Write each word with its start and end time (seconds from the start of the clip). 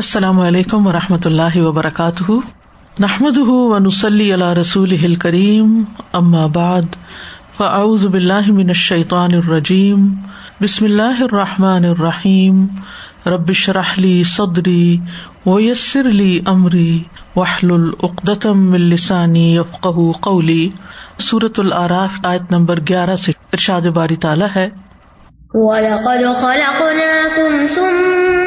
السلام 0.00 0.40
علیکم 0.40 0.86
و 0.86 0.92
رحمۃ 0.92 1.18
اللہ 1.24 1.56
وبرکاتہ۔ 1.56 2.32
نحمد 2.98 3.38
و 3.38 3.78
نسلی 3.78 4.36
رسول 4.36 5.14
کریم 5.14 5.84
بعد، 6.52 6.82
فاعوذ 7.56 8.06
باللہ 8.06 8.52
من 8.52 8.68
الشیطان 8.68 9.34
الرجیم۔ 9.34 10.14
بسم 10.60 10.84
اللہ 10.84 11.22
الرحمٰن 11.22 11.84
الرحیم۔ 11.84 12.66
ربش 13.26 13.68
رحلی 13.68 14.22
صدری 14.24 14.98
ویسر 15.46 16.06
علی 16.06 16.40
عمری 16.46 17.02
وحل 17.36 17.70
العقدم 17.70 18.72
السانی 18.72 19.58
افقہ 19.58 20.12
قولی۔ 20.20 20.70
صورت 21.18 21.60
العراف 21.60 22.26
آیت 22.26 22.52
نمبر 22.52 22.78
گیارہ 22.88 23.16
سے 23.16 23.32
ارشاد 23.52 23.82
باری 23.82 24.16
تعالیٰ 24.16 24.48
ہے۔ 24.56 24.68
وَلَقَدْ 25.54 26.40
خَلَقْنَاكُمْ 26.40 27.74
ثُمَّ 27.74 28.39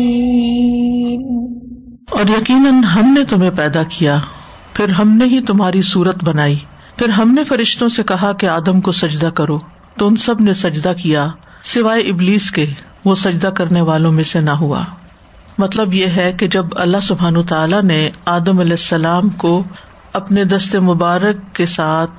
اور 2.11 2.41
یقیناً 2.41 2.83
ہم 2.83 3.15
نے 3.19 3.25
تمہیں 3.25 3.51
پیدا 3.57 3.83
کیا، 3.83 4.19
پھر 4.73 4.89
ہم 4.89 5.17
نے 5.17 5.25
ہی 5.25 5.41
تمہاری 5.41 5.83
صورت 5.83 6.25
بنائی۔ 6.25 6.57
پھر 6.97 7.09
ہم 7.09 7.35
نے 7.35 7.45
فرشتوں 7.45 7.89
سے 7.89 8.03
کہا 8.03 8.33
کہ 8.33 8.47
آدم 8.47 8.81
کو 8.81 8.93
سجدہ 8.93 9.27
کرو۔ 9.27 9.59
تو 9.99 10.07
ان 10.07 10.17
سب 10.17 10.41
نے 10.41 10.53
سجدہ 10.53 10.93
کیا، 11.03 11.29
سوائے 11.63 12.03
ابلیس 12.03 12.51
کے، 12.51 12.67
وہ 13.05 13.15
سجدہ 13.15 13.47
کرنے 13.47 13.81
والوں 13.81 14.13
میں 14.13 14.25
سے 14.25 14.41
نہ 14.41 14.51
ہوا۔ 14.51 14.85
مطلب 15.59 15.95
یہ 15.95 16.07
ہے 16.07 16.33
کہ 16.33 16.49
جب 16.49 16.67
اللہ 16.73 16.97
سبحان 17.03 17.43
تعالیٰ 17.43 17.83
نے 17.83 18.11
آدم 18.25 18.59
علیہ 18.59 18.73
السلام 18.73 19.29
کو 19.29 19.65
اپنے 20.13 20.45
دست 20.45 20.77
مبارک 20.77 21.37
کے 21.53 21.67
ساتھ 21.67 22.11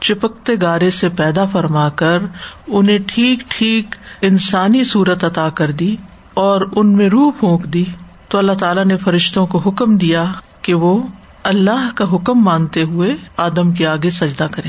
چپکتے 0.00 0.52
گارے 0.62 0.90
سے 0.90 1.08
پیدا 1.08 1.44
فرما 1.44 1.88
کر 1.88 2.18
انہیں 2.66 2.98
ٹھیک 3.06 3.42
ٹھیک 3.48 3.94
انسانی 4.22 4.84
صورت 4.84 5.24
عطا 5.24 5.48
کر 5.48 5.70
دی 5.70 5.96
اور 6.34 6.60
ان 6.76 6.96
میں 6.96 7.08
روح 7.08 7.30
پھونک 7.40 7.64
دی، 7.64 7.84
تو 8.28 8.38
اللہ 8.38 8.52
تعالیٰ 8.52 8.84
نے 8.84 8.96
فرشتوں 8.96 9.46
کو 9.46 9.58
حکم 9.58 9.96
دیا 9.96 10.24
کہ 10.62 10.74
وہ 10.74 10.98
اللہ 11.46 11.88
کا 11.94 12.04
حکم 12.12 12.34
مانتے 12.34 12.82
ہوئے 12.82 13.16
آدم 13.36 13.70
کے 13.72 13.86
آگے 13.86 14.10
سجدہ 14.10 14.46
کرے 14.52 14.68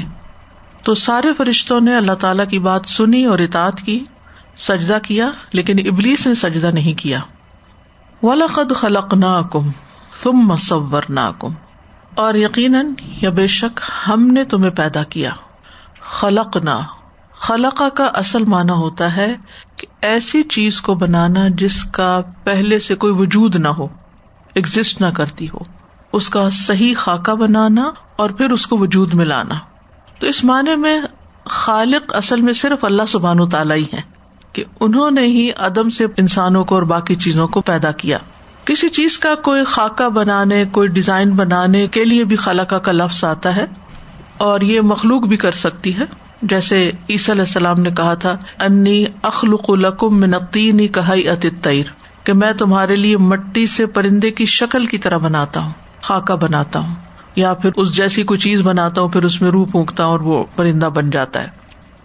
تو 0.84 0.94
سارے 0.94 1.34
فرشتوں 1.34 1.82
نے 1.82 1.96
اللہ 1.96 2.12
تعالی 2.12 2.46
کی 2.46 2.60
بات 2.60 2.82
سنی 2.86 3.26
اور 3.26 3.40
اطاط 3.40 3.82
کی، 3.82 4.04
سجدہ 4.58 4.98
کیا، 5.04 5.30
لیکن 5.54 5.88
ابلیس 5.88 6.28
نے 6.28 6.36
سجدہ 6.36 6.68
نہیں 6.68 6.94
کیا۔ 6.94 7.20
ولقد 8.24 8.76
خلق 8.76 9.14
نا 9.14 9.42
کم 9.42 9.70
تم 10.24 10.32
مصور 10.32 11.04
نا 11.10 11.32
کم 11.40 11.54
اور 12.16 12.36
یقیناً 12.36 12.94
یا 13.22 13.30
بے 13.30 13.48
شک 13.48 13.80
ہم 14.08 14.28
نے 14.28 14.44
تمہیں 14.44 14.72
پیدا 14.72 15.04
کیا۔ 15.04 15.32
خلق 16.02 16.58
نہ 16.58 16.82
خلقہ 17.32 17.90
کا 17.90 18.06
اصل 18.06 18.46
معنی 18.46 18.72
ہوتا 18.72 19.16
ہے 19.16 19.36
کہ 19.78 19.88
ایسی 20.02 20.44
چیز 20.44 20.82
کو 20.82 20.94
بنانا 20.94 21.48
جس 21.48 21.84
کا 21.84 22.22
پہلے 22.44 22.80
سے 22.80 22.96
کوئی 22.96 23.14
وجود 23.14 23.56
نہ 23.56 23.68
ہو 23.68 23.88
ایگزٹ 24.54 25.02
نہ 25.02 25.08
کرتی 25.08 25.50
ہو۔ 25.50 25.77
اس 26.14 26.30
کا 26.30 26.50
صحیح 26.52 26.94
خاکہ 26.98 27.36
بنانا 27.36 27.92
اور 28.16 28.30
پھر 28.30 28.50
اس 28.50 28.68
کو 28.68 28.78
وجود 28.78 29.14
میں 29.14 29.26
لانا۔ 29.26 29.56
تو 30.20 30.28
اس 30.28 30.44
معنی 30.44 30.76
میں 30.76 31.02
خالق 31.46 32.16
اصل 32.16 32.42
میں 32.42 32.54
صرف 32.54 32.84
اللہ 32.84 33.04
سبحان 33.08 33.40
و 33.40 33.48
تعالیٰ 33.48 33.78
ہی 33.78 33.86
ہے 33.94 34.02
کہ 34.54 34.64
انہوں 34.80 35.12
نے 35.12 35.22
ہی 35.22 35.52
عدم 35.52 35.90
سے 35.90 36.06
انسانوں 36.18 36.66
کو 36.66 36.76
اور 36.76 36.84
باقی 36.84 37.16
چیزوں 37.16 37.48
کو 37.48 37.62
پیدا 37.62 37.92
کیا۔ 37.92 38.18
کسی 38.66 38.90
چیز 38.90 39.20
کا 39.20 39.36
کوئی 39.36 39.64
خاکہ 39.64 40.10
بنانے، 40.10 40.66
کوئی 40.66 40.88
ڈیزائن 40.88 41.30
بنانے 41.30 41.88
کے 41.88 42.06
لیے 42.06 42.24
بھی 42.24 42.36
خالقہ 42.36 42.76
کا 42.76 42.92
لفظ 42.92 43.24
آتا 43.24 43.56
ہے 43.56 43.66
اور 44.38 44.62
یہ 44.62 44.82
مخلوق 44.82 45.24
بھی 45.24 45.38
کر 45.38 45.52
سکتی 45.52 45.98
ہے۔ 45.98 46.04
جیسے 46.42 46.92
عیسی 47.10 47.32
علیہ 47.32 47.42
السلام 47.42 47.80
نے 47.80 47.92
کہا 47.92 48.14
تھا، 48.14 48.38
انی 48.60 49.06
اخلق 49.22 49.66
القم 49.68 50.20
منقین 50.20 50.88
کہائی 50.88 51.30
اتر 51.30 51.84
کہ 52.24 52.34
میں 52.34 52.54
تمہارے 52.54 52.96
لیے 52.96 53.18
مٹی 53.18 53.68
سے 53.68 53.86
پرندے 53.86 54.32
کی 54.32 54.46
شکل 54.46 54.86
کی 54.86 54.98
طرح 54.98 55.18
بناتا 55.18 55.60
ہوں۔ 55.60 55.87
خاکہ 56.08 56.34
بناتا 56.34 56.80
ہوں 56.80 56.96
یا 57.36 57.54
پھر 57.54 57.70
اس 57.76 57.96
جیسی 57.96 58.24
کوئی 58.24 58.40
چیز 58.40 58.62
بناتا 58.62 59.02
ہوں، 59.02 59.10
پھر 59.10 59.26
اس 59.26 59.42
میں 59.42 59.52
روح 59.52 59.66
پونکتا 59.72 60.04
ہوں 60.04 60.12
اور 60.12 60.20
وہ 60.20 60.44
پرندہ 60.56 60.86
بن 60.86 61.10
جاتا 61.10 61.44
ہے۔ 61.44 61.48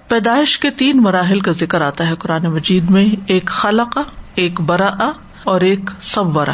پیدائش 0.08 0.58
کے 0.58 0.70
تین 0.70 1.02
مراحل 1.02 1.40
کا 1.40 1.52
ذکر 1.52 1.80
آتا 1.80 2.08
ہے 2.08 2.14
قرآن 2.18 2.42
مجید 2.42 2.90
میں، 2.90 3.06
ایک 3.26 3.46
خلق 3.46 3.98
ایک 4.34 4.60
برا 4.60 5.12
اور 5.44 5.60
ایک 5.60 5.80
سورا 6.00 6.52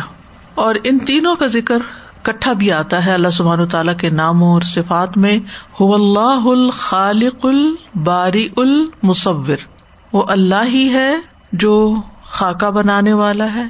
اور 0.54 0.74
ان 0.84 0.98
تینوں 0.98 1.36
کا 1.36 1.46
ذکر 1.46 1.78
کٹھا 2.22 2.52
بھی 2.52 2.72
آتا 2.72 3.06
ہے۔ 3.06 3.12
اللہ 3.12 3.30
سبحان 3.32 3.66
تعالیٰ 3.66 3.96
کے 3.96 4.10
ناموں 4.10 4.52
اور 4.52 4.62
صفات 4.62 5.16
میں 5.16 5.38
اللہ 5.80 6.46
الخالق 6.46 7.46
الباری 7.46 8.48
المصور۔ 8.56 9.66
وہ 10.12 10.22
اللہ 10.28 10.64
ہی 10.64 10.88
ہے 10.92 11.14
جو 11.52 11.94
خاکہ 12.24 12.70
بنانے 12.70 13.12
والا 13.12 13.54
ہے، 13.54 13.64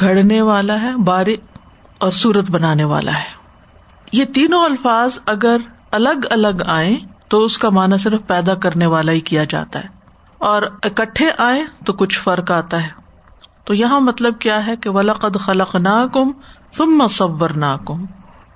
گھڑنے 0.00 0.40
والا 0.42 0.82
ہے 0.82 0.96
باری 0.96 1.36
اور 1.98 2.10
سورت 2.10 2.50
بنانے 2.50 2.84
والا 2.84 3.12
ہے۔ 3.12 3.46
یہ 4.12 4.24
تینوں 4.24 4.64
الفاظ 4.64 5.18
اگر 5.26 5.56
الگ 5.90 6.26
الگ 6.30 6.62
آئے 6.66 6.96
تو 7.28 7.44
اس 7.44 7.58
کا 7.58 7.70
معنی 7.70 7.98
صرف 7.98 8.20
پیدا 8.26 8.54
کرنے 8.54 8.86
والا 8.86 9.12
ہی 9.12 9.20
کیا 9.20 9.44
جاتا 9.44 9.84
ہے۔ 9.84 9.88
اور 10.38 10.62
اکٹھے 10.62 11.30
آئے 11.38 11.64
تو 11.84 11.92
کچھ 11.92 12.20
فرق 12.20 12.50
آتا 12.50 12.82
ہے۔ 12.82 12.88
تو 13.64 13.74
یہاں 13.74 14.00
مطلب 14.00 14.38
کیا 14.38 14.66
ہے 14.66 14.76
کہ 14.76 14.90
ولاقد 14.90 15.36
خلق 15.40 15.74
نا 15.74 16.06
کم 16.12 16.32
تم 16.76 16.86
مصور 16.86 17.50
نا 17.50 17.76
کم 17.86 18.04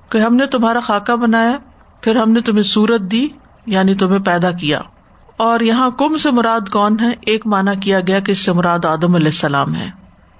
کہ 0.09 0.19
ہم 0.19 0.35
نے 0.35 0.47
تمہارا 0.47 0.81
خاکہ 0.81 1.17
بنایا، 1.17 1.59
پھر 2.01 2.17
ہم 2.17 2.31
نے 2.31 2.41
تمہیں 2.41 2.63
سورت 2.63 3.01
دی 3.01 3.29
یعنی 3.67 3.95
تمہیں 3.95 4.19
پیدا 4.19 4.51
کیا۔ 4.51 4.81
اور 5.37 5.61
یہاں 5.61 5.91
کم 5.91 6.17
سے 6.17 6.31
مراد 6.31 6.69
کون 6.69 7.01
ہے؟ 7.01 7.11
ایک 7.21 7.47
مانا 7.47 7.75
کیا 7.75 8.01
گیا 8.01 8.21
کہ 8.21 8.33
اس 8.33 8.39
سے 8.39 8.53
مراد 8.53 8.85
آدم 8.85 9.15
علیہ 9.15 9.27
السلام 9.27 9.75
ہے۔ 9.75 9.91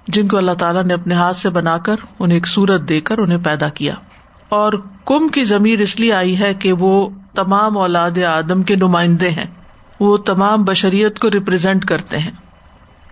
جن 0.07 0.27
کو 0.27 0.37
اللہ 0.37 0.51
تعالیٰ 0.51 0.83
نے 0.83 0.93
اپنے 0.93 1.13
ہاتھ 1.13 1.37
سے 1.37 1.49
بنا 1.49 1.77
کر 1.77 1.95
انہیں 2.19 2.37
ایک 2.37 2.47
سورت 2.47 2.89
دے 2.89 3.01
کر 3.01 3.17
انہیں 3.17 3.37
پیدا 3.43 3.69
کیا۔ 3.69 3.93
اور 4.49 4.73
کم 5.05 5.27
کی 5.27 5.43
ضمیر 5.43 5.79
اس 5.79 5.99
لیے 5.99 6.13
آئی 6.13 6.39
ہے 6.39 6.53
کہ 6.53 6.73
وہ 6.73 7.09
تمام 7.35 7.77
اولاد 7.77 8.23
آدم 8.23 8.63
کے 8.63 8.75
نمائندے 8.75 9.29
ہیں۔ 9.29 9.45
وہ 9.99 10.17
تمام 10.17 10.63
بشریت 10.63 11.19
کو 11.19 11.31
ریپرزینٹ 11.31 11.85
کرتے 11.85 12.17
ہیں۔ 12.17 12.31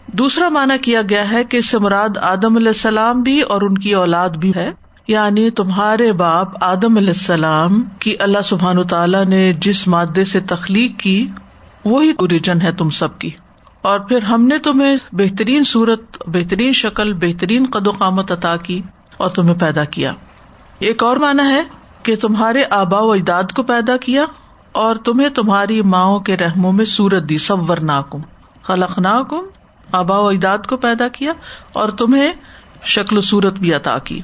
دوسرا 0.08 0.50
مانا 0.50 0.78
کیا 0.78 1.02
گیا 1.10 1.32
ہے 1.32 1.44
کہ 1.44 1.58
اس 1.58 1.70
سے 1.70 1.80
مراد 1.80 2.18
آدم 2.18 2.56
علیہ 2.56 2.68
السلام 2.68 3.22
بھی 3.22 3.42
اور 3.42 3.62
ان 3.62 3.78
کی 3.78 3.94
اولاد 3.94 4.30
بھی 4.30 4.52
ہے۔ 4.56 4.72
یعنی 5.08 5.50
تمہارے 5.50 6.14
باپ 6.14 6.64
آدم 6.64 6.98
علیہ 6.98 7.08
السلام 7.08 7.82
کی 8.00 8.16
اللہ 8.20 8.42
سبحان 8.44 8.88
تعالیٰ 8.88 9.26
نے 9.26 9.54
جس 9.54 9.88
مادے 9.88 10.24
سے 10.24 10.40
تخلیق 10.40 11.00
کی، 11.00 11.28
وہی 11.86 12.12
اوریجن 12.18 12.62
ہے 12.62 12.72
تم 12.72 12.90
سب 12.90 13.20
کی۔ 13.20 13.30
اور 13.82 14.00
پھر 14.00 14.24
ہم 14.24 14.46
نے 14.46 14.58
تمہیں 14.58 14.96
بہترین 15.12 15.64
صورت، 15.64 16.02
بہترین 16.28 16.74
شکل، 16.74 17.14
بہترین 17.14 17.66
قد 17.74 17.88
و 17.88 17.92
قامت 17.92 18.32
عطا 18.32 18.58
کی 18.58 18.82
اور 19.18 19.30
تمہیں 19.30 19.60
پیدا 19.60 19.84
کیا۔ 19.84 20.14
ایک 20.80 21.04
اور 21.04 21.18
مانا 21.18 21.50
ہے 21.50 21.64
کہ 22.04 22.16
تمہارے 22.16 22.64
آبا 22.70 23.02
و 23.02 23.12
اجداد 23.12 23.44
کو 23.56 23.64
پیدا 23.64 23.98
کیا 23.98 24.26
اور 24.72 24.96
تمہیں 24.96 25.30
تمہاری 25.30 25.82
ماؤں 25.82 26.20
کے 26.20 26.38
رحموں 26.38 26.74
میں 26.74 26.86
سورت 26.86 27.30
دی 27.30 27.38
سور 27.38 27.78
ناکم 27.78 28.22
خلق 28.62 29.00
ناکم 29.00 29.46
آبا 29.92 30.18
و 30.18 30.28
اجداد 30.28 30.58
کو 30.58 30.78
پیدا 30.78 31.08
کیا 31.08 31.34
اور 31.74 31.90
تمہیں 31.90 32.34
شکل 32.86 33.18
و 33.18 33.22
صورت 33.22 33.60
بھی 33.60 33.74
عطا 33.74 33.98
کی۔ 33.98 34.22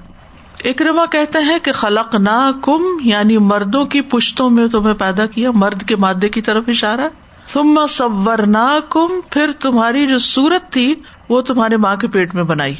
اکرما 0.63 1.05
کہتے 1.05 1.39
ہیں 1.39 1.59
کہ 1.63 1.71
خلق 1.71 2.15
نا 2.15 2.51
کم 2.61 2.81
یعنی 3.01 3.37
مردوں 3.37 3.85
کی 3.85 4.01
پشتوں 4.01 4.49
میں 4.49 4.67
تمہیں 4.67 4.93
پیدا 4.93 5.25
کیا، 5.25 5.51
مرد 5.51 5.83
کے 5.83 5.95
مادے 5.95 6.29
کی 6.29 6.41
طرف 6.41 6.63
اشارہ۔ 6.67 7.07
تم 7.53 7.79
سورنا 7.89 8.77
کم 8.89 9.07
پھر 9.29 9.51
تمہاری 9.59 10.07
جو 10.07 10.19
سورت 10.19 10.71
تھی، 10.71 10.95
وہ 11.29 11.41
تمہارے 11.41 11.77
ماں 11.77 11.95
کے 11.95 12.07
پیٹ 12.07 12.35
میں 12.35 12.43
بنائی۔ 12.43 12.75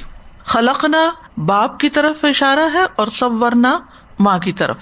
خلقنا 0.46 1.10
باپ 1.38 1.80
کی 1.80 1.90
طرف 1.90 2.26
اشارہ 2.26 2.68
ہے 2.74 2.84
اور 2.96 3.08
سورنا 3.08 3.78
ماں 4.20 4.40
کی 4.40 4.54
طرف۔ 4.54 4.78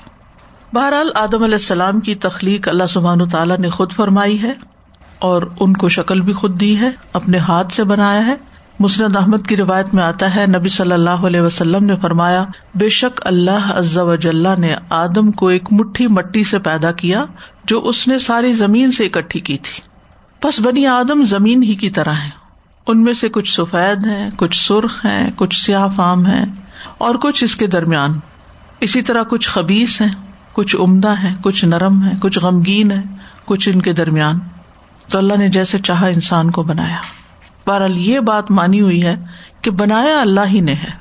بہرحال 0.73 1.09
آدم 1.15 1.43
علیہ 1.43 1.55
السلام 1.55 1.99
کی 1.99 2.15
تخلیق 2.15 2.67
اللہ 2.67 2.83
سبحان 2.89 3.29
تعالیٰ 3.29 3.57
نے 3.57 3.69
خود 3.69 3.91
فرمائی 3.91 4.41
ہے 4.41 4.53
اور 5.19 5.41
ان 5.59 5.73
کو 5.73 5.89
شکل 5.89 6.21
بھی 6.21 6.33
خود 6.33 6.59
دی 6.59 6.79
ہے، 6.79 6.89
اپنے 7.13 7.37
ہاتھ 7.37 7.73
سے 7.73 7.83
بنایا 7.83 8.27
ہے۔ 8.27 8.35
مسرد 8.79 9.15
احمد 9.15 9.47
کی 9.47 9.57
روایت 9.57 9.93
میں 9.93 10.03
آتا 10.03 10.35
ہے، 10.35 10.45
نبی 10.47 10.69
صلی 10.69 10.91
اللہ 10.91 11.09
علیہ 11.09 11.41
وسلم 11.41 11.85
نے 11.85 11.95
فرمایا، 11.95 12.45
بے 12.75 12.89
شک 12.89 13.21
اللہ 13.25 13.71
عز 13.75 13.97
و 13.97 14.15
جلہ 14.15 14.47
نے 14.57 14.75
آدم 14.89 15.31
کو 15.31 15.47
ایک 15.47 15.73
مٹھی 15.73 16.07
مٹی 16.07 16.43
سے 16.43 16.59
پیدا 16.59 16.91
کیا 16.91 17.25
جو 17.63 17.81
اس 17.85 18.07
نے 18.07 18.19
ساری 18.19 18.53
زمین 18.53 18.91
سے 18.91 19.05
اکٹھی 19.05 19.39
کی 19.39 19.57
تھی۔ 19.57 19.81
بس 20.43 20.59
بنی 20.59 20.85
آدم 20.85 21.23
زمین 21.23 21.63
ہی 21.63 21.75
کی 21.75 21.89
طرح 21.89 22.13
ہے 22.13 22.29
ان 22.87 23.03
میں 23.03 23.13
سے 23.13 23.29
کچھ 23.29 23.55
سفید 23.55 24.05
ہے 24.05 24.29
کچھ 24.37 24.67
سرخ 24.67 25.05
ہے 25.05 25.29
کچھ 25.35 25.65
سیاہ 25.65 25.87
فام 25.87 26.27
ہے 26.27 26.43
اور 26.97 27.15
کچھ 27.15 27.43
اس 27.43 27.55
کے 27.55 27.67
درمیان۔ 27.67 28.19
اسی 28.79 29.01
طرح 29.01 29.23
کچھ 29.23 29.49
خبیص 29.49 30.01
ہے 30.01 30.07
کچھ 30.53 30.75
عمدہ 30.75 31.13
ہے 31.23 31.33
کچھ 31.41 31.65
نرم 31.65 32.03
ہے 32.03 32.11
کچھ 32.21 32.39
غمگین 32.39 32.91
ہے 32.91 33.01
کچھ 33.45 33.69
ان 33.69 33.81
کے 33.81 33.93
درمیان۔ 33.93 34.39
تو 35.09 35.17
اللہ 35.17 35.33
نے 35.37 35.47
جیسے 35.47 35.79
چاہا 35.79 36.07
انسان 36.07 36.51
کو 36.51 36.63
بنایا۔ 36.63 36.97
بہرحال 37.67 37.97
یہ 37.97 38.19
بات 38.19 38.51
مانی 38.51 38.81
ہوئی 38.81 39.05
ہے 39.05 39.15
کہ 39.61 39.71
بنایا 39.71 40.21
اللہ 40.21 40.45
ہی 40.45 40.59
نے 40.59 40.73
ہے 40.73 40.91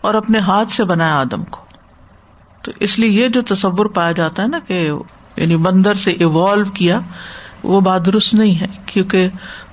اور 0.00 0.14
اپنے 0.14 0.38
ہاتھ 0.38 0.70
سے 0.70 0.84
بنایا 0.84 1.20
آدم 1.20 1.44
کو۔ 1.44 1.60
تو 2.62 2.72
اس 2.80 2.98
لیے 2.98 3.22
یہ 3.22 3.28
جو 3.28 3.42
تصور 3.42 3.86
پایا 3.86 4.12
جاتا 4.12 4.42
ہے 4.42 4.48
نا 4.48 4.58
کہ 4.58 4.90
یعنی 5.36 5.56
بندر 5.56 5.94
سے 5.94 6.10
ایوالو 6.10 6.64
کیا، 6.64 7.00
وہ 7.62 7.80
بات 7.80 8.06
درست 8.06 8.34
نہیں 8.34 8.60
ہے، 8.60 8.66
کیونکہ 8.86 9.28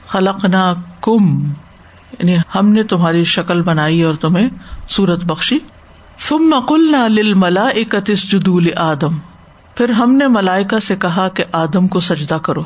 خلق 0.07 0.45
نہ 0.45 0.73
کم 1.01 1.45
یعنی 2.19 2.38
ہم 2.55 2.69
نے 2.69 2.83
تمہاری 2.83 3.23
شکل 3.23 3.61
بنائی 3.61 4.03
اور 4.03 4.15
تمہیں 4.15 4.49
سورت 4.89 5.23
بخشی۔ 5.23 5.59
فم 6.19 6.43
مقل 6.49 6.91
نہ 6.91 7.33
ملا 7.35 7.67
اکتیس 7.67 8.31
جدول 8.31 8.67
آدم 8.75 9.17
پھر 9.75 9.89
ہم 9.89 10.11
نے 10.11 10.27
ملائکا 10.27 10.79
سے 10.79 10.95
کہا 10.95 11.29
کہ 11.29 11.43
آدم 11.51 11.88
کو 11.88 11.99
سجدہ 11.99 12.35
کرو۔ 12.35 12.61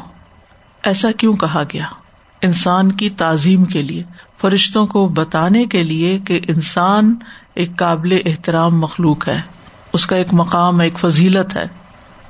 ایسا 0.83 1.11
کیوں 1.11 1.33
کہا 1.33 1.63
گیا؟ 1.73 1.85
انسان 2.41 2.91
کی 2.91 3.09
تعظیم 3.09 3.65
کے 3.65 3.81
لیے، 3.81 4.03
فرشتوں 4.41 4.87
کو 4.87 5.07
بتانے 5.07 5.65
کے 5.65 5.83
لیے 5.83 6.19
کہ 6.19 6.39
انسان 6.47 7.15
ایک 7.55 7.69
قابل 7.75 8.17
احترام 8.25 8.79
مخلوق 8.79 9.27
ہے۔ 9.27 9.41
اس 9.93 10.05
کا 10.05 10.15
ایک 10.15 10.27
مقام 10.31 10.79
ایک 10.79 10.99
فضیلت 10.99 11.55
ہے۔ 11.55 11.63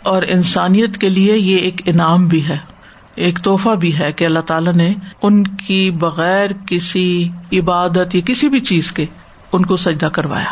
اور 0.04 0.24
انسانیت 0.28 0.98
کے 0.98 1.10
لیے 1.10 1.38
یہ 1.38 1.58
ایک 1.58 1.82
انعام 1.86 2.28
بھی 2.28 2.48
ہے، 2.48 2.58
ایک 3.16 3.40
تحفہ 3.40 3.70
بھی 3.70 4.00
ہے 4.00 4.12
کہ 4.12 4.26
اللہ 4.26 4.40
تعالیٰ 4.40 4.74
نے 4.74 4.94
ان 5.22 5.44
کی 5.44 5.92
بغیر 5.92 6.50
کسی 6.68 7.30
عبادت 7.54 8.16
یا 8.16 8.22
کسی 8.26 8.50
بھی 8.50 8.60
چیز 8.60 8.92
کے 8.92 9.06
ان 9.54 9.66
کو 9.66 9.76
سجدہ 9.78 10.06
کروایا۔ 10.06 10.52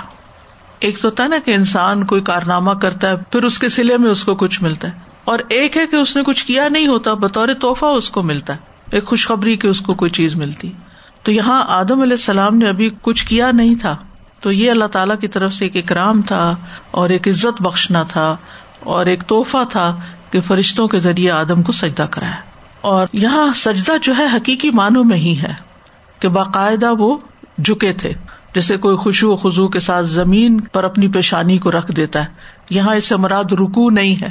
ایک 0.79 0.99
تو 0.99 1.07
ہوتا 1.07 1.27
نا 1.27 1.35
کہ 1.45 1.51
انسان 1.51 2.05
کوئی 2.05 2.21
کارنامہ 2.21 2.71
کرتا 2.71 3.09
ہے، 3.09 3.15
پھر 3.17 3.43
اس 3.43 3.59
کے 3.59 3.69
سلے 3.69 3.97
میں 3.97 4.11
اس 4.11 4.23
کو 4.23 4.35
کچھ 4.35 4.63
ملتا 4.63 4.87
ہے۔ 4.87 4.93
اور 5.23 5.39
ایک 5.49 5.77
ہے 5.77 5.87
کہ 5.87 5.95
اس 5.95 6.15
نے 6.15 6.23
کچھ 6.23 6.45
کیا 6.45 6.67
نہیں 6.67 6.87
ہوتا، 6.87 7.13
بطور 7.13 7.47
تحفہ 7.61 7.85
اس 7.85 8.09
کو 8.09 8.23
ملتا 8.23 8.53
ہے۔ 8.53 8.76
ایک 8.91 9.05
خوشخبری 9.05 9.55
کہ 9.55 9.67
اس 9.67 9.81
کو 9.81 9.93
کوئی 9.93 10.11
چیز 10.11 10.35
ملتی۔ 10.35 10.71
تو 11.23 11.31
یہاں 11.31 11.65
آدم 11.67 12.01
علیہ 12.01 12.13
السلام 12.13 12.57
نے 12.57 12.69
ابھی 12.69 12.89
کچھ 13.01 13.25
کیا 13.25 13.51
نہیں 13.51 13.75
تھا۔ 13.75 13.95
تو 14.39 14.51
یہ 14.51 14.71
اللہ 14.71 14.85
تعالیٰ 14.85 15.19
کی 15.19 15.27
طرف 15.27 15.53
سے 15.53 15.65
ایک 15.65 15.75
اکرام 15.75 16.21
تھا 16.21 16.55
اور 16.91 17.09
ایک 17.09 17.27
عزت 17.27 17.61
بخشنا 17.61 18.03
تھا 18.03 18.35
اور 18.79 19.05
ایک 19.05 19.23
تحفہ 19.23 19.57
تھا 19.69 19.95
کہ 20.31 20.41
فرشتوں 20.41 20.87
کے 20.87 20.99
ذریعے 20.99 21.31
آدم 21.31 21.63
کو 21.63 21.71
سجدہ 21.71 22.05
کرایا۔ 22.11 22.35
اور 22.81 23.07
یہاں 23.13 23.53
سجدہ 23.55 23.91
جو 24.01 24.13
ہے 24.17 24.25
حقیقی 24.25 24.71
معنوں 24.71 25.03
میں 25.03 25.17
ہی 25.17 25.35
ہے 25.41 25.53
کہ 26.19 26.29
باقاعدہ 26.29 26.93
وہ 26.99 27.17
جھکے 27.65 27.93
تھے۔ 27.93 28.13
جیسے 28.55 28.77
کوئی 28.77 28.97
خوشو 28.97 29.33
و 29.33 29.35
خزو 29.35 29.67
کے 29.67 29.79
ساتھ 29.79 30.05
زمین 30.05 30.61
پر 30.61 30.83
اپنی 30.83 31.07
پیشانی 31.07 31.57
کو 31.57 31.71
رکھ 31.71 31.91
دیتا 31.91 32.19
ہے۔ 32.19 32.25
یہاں 32.69 32.95
اس 32.95 33.03
سے 33.03 33.15
مراد 33.15 33.51
رکو 33.51 33.89
نہیں 33.89 34.21
ہے۔ 34.21 34.29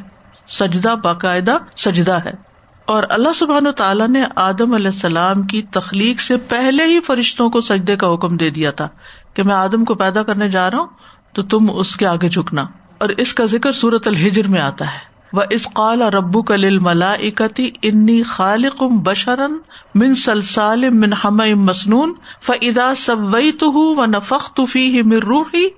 سجدہ 0.49 0.95
باقاعدہ 1.03 1.59
سجدہ 1.77 2.19
ہے۔ 2.25 2.46
اور 2.87 3.03
اللہ 3.09 3.33
سبحان 3.33 3.67
تعالیٰ 3.77 4.09
نے 4.09 4.25
آدم 4.37 4.75
علیہ 4.75 4.87
السلام 4.87 5.43
کی 5.43 5.63
تخلیق 5.63 6.21
سے 6.21 6.37
پہلے 6.37 6.85
ہی 6.85 7.01
فرشتوں 7.01 7.51
کو 7.51 7.61
سجدے 7.61 7.97
کا 7.97 8.15
حکم 8.15 8.37
دے 8.37 8.51
دیا 8.51 8.71
تھا 8.71 8.89
کہ 9.35 9.43
میں 9.43 9.55
آدم 9.55 9.85
کو 9.85 9.95
پیدا 9.95 10.23
کرنے 10.23 10.49
جا 10.49 10.71
رہا 10.71 10.79
ہوں، 10.79 10.87
تو 11.33 11.43
تم 11.43 11.71
اس 11.75 11.97
کے 11.97 12.07
آگے 12.07 12.29
جھکنا۔ 12.29 12.67
اور 12.99 13.09
اس 13.09 13.35
کا 13.35 13.45
ذکر 13.45 13.73
سورت 13.73 14.09
الحجر 14.09 14.49
میں 14.49 14.61
آتا 14.61 14.85
ہے۔ 14.85 15.17
وہ 15.33 15.43
اس 15.51 15.69
قال 15.73 16.03
ربو 16.03 16.43
کل 16.43 16.79
ملا 16.79 17.13
اکتی 17.13 17.71
انی 17.83 18.23
خالق 18.23 18.83
بشرن 18.83 19.57
من 19.95 20.15
سلسال 20.15 20.91
من 20.91 21.13
ہم 21.25 21.37
مسنون 21.37 22.13
فدا 22.43 22.95
سبئی 22.95 23.53
تو 23.53 23.67
ہوں 23.67 23.97
و 23.97 24.07
نفق 24.07 24.61
فی 24.69 25.03
مر 25.03 25.25
روحی 25.25 25.69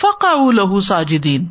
فقا 0.00 0.50
لہو 0.52 0.80
ساجدین 0.80 1.46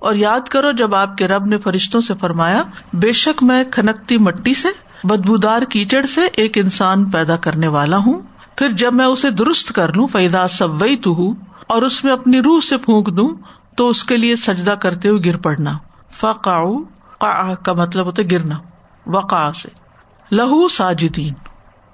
اور 0.00 0.14
یاد 0.14 0.48
کرو 0.48 0.72
جب 0.72 0.94
آپ 0.94 1.16
کے 1.16 1.28
رب 1.28 1.46
نے 1.46 1.58
فرشتوں 1.58 2.00
سے 2.00 2.14
فرمایا، 2.14 2.62
بے 2.92 3.12
شک 3.12 3.42
میں 3.42 3.64
کھنکتی 3.64 4.18
مٹی 4.18 4.54
سے، 4.54 4.68
بدبودار 5.04 5.62
کیچڑ 5.62 6.02
سے 6.02 6.20
ایک 6.36 6.58
انسان 6.58 7.04
پیدا 7.04 7.36
کرنے 7.36 7.68
والا 7.68 7.96
ہوں، 7.96 8.20
پھر 8.56 8.70
جب 8.70 8.94
میں 8.94 9.04
اسے 9.04 9.30
درست 9.30 9.72
کر 9.72 9.92
لوں 9.92 10.06
فیدا 10.06 10.48
سبئی 10.48 10.96
تو 10.96 11.10
ہوں 11.10 11.34
اور 11.66 11.82
اس 11.82 12.04
میں 12.04 12.12
اپنی 12.12 12.40
روح 12.40 12.60
سے 12.60 12.76
پھونک 12.76 13.16
دوں، 13.16 13.30
تو 13.76 13.88
اس 13.88 14.04
کے 14.04 14.16
لیے 14.16 14.36
سجدہ 14.36 14.70
کرتے 14.70 15.08
ہوئے 15.08 15.30
گر 15.30 15.36
پڑنا۔ 15.36 15.78
فقا 16.10 17.54
کا 17.54 17.72
مطلب 17.72 18.06
ہوتا 18.06 18.22
گرنا 18.30 18.58
وقا 19.06 19.52
سے۔ 19.52 19.68
لہو 20.32 20.68
ساجدین۔ 20.68 21.34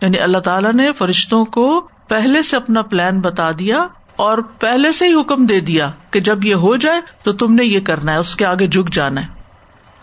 یعنی 0.01 0.19
اللہ 0.19 0.39
تعالیٰ 0.39 0.73
نے 0.73 0.93
فرشتوں 0.93 1.45
کو 1.45 1.89
پہلے 2.09 2.43
سے 2.43 2.57
اپنا 2.57 2.83
پلان 2.83 3.21
بتا 3.21 3.51
دیا 3.59 3.87
اور 4.17 4.39
پہلے 4.39 4.93
سے 4.93 5.09
ہی 5.09 5.21
حکم 5.21 5.47
دے 5.47 5.61
دیا 5.61 5.91
کہ 6.11 6.21
جب 6.21 6.45
یہ 6.45 6.55
ہو 6.55 6.77
جائے 6.77 7.01
تو 7.23 7.33
تم 7.33 7.55
نے 7.55 7.65
یہ 7.65 7.81
کرنا 7.81 8.13
ہے، 8.13 8.17
اس 8.17 8.37
کے 8.37 8.47
آگے 8.47 8.67
جھک 8.67 8.93
جانا 8.93 9.23
ہے۔ 9.23 9.27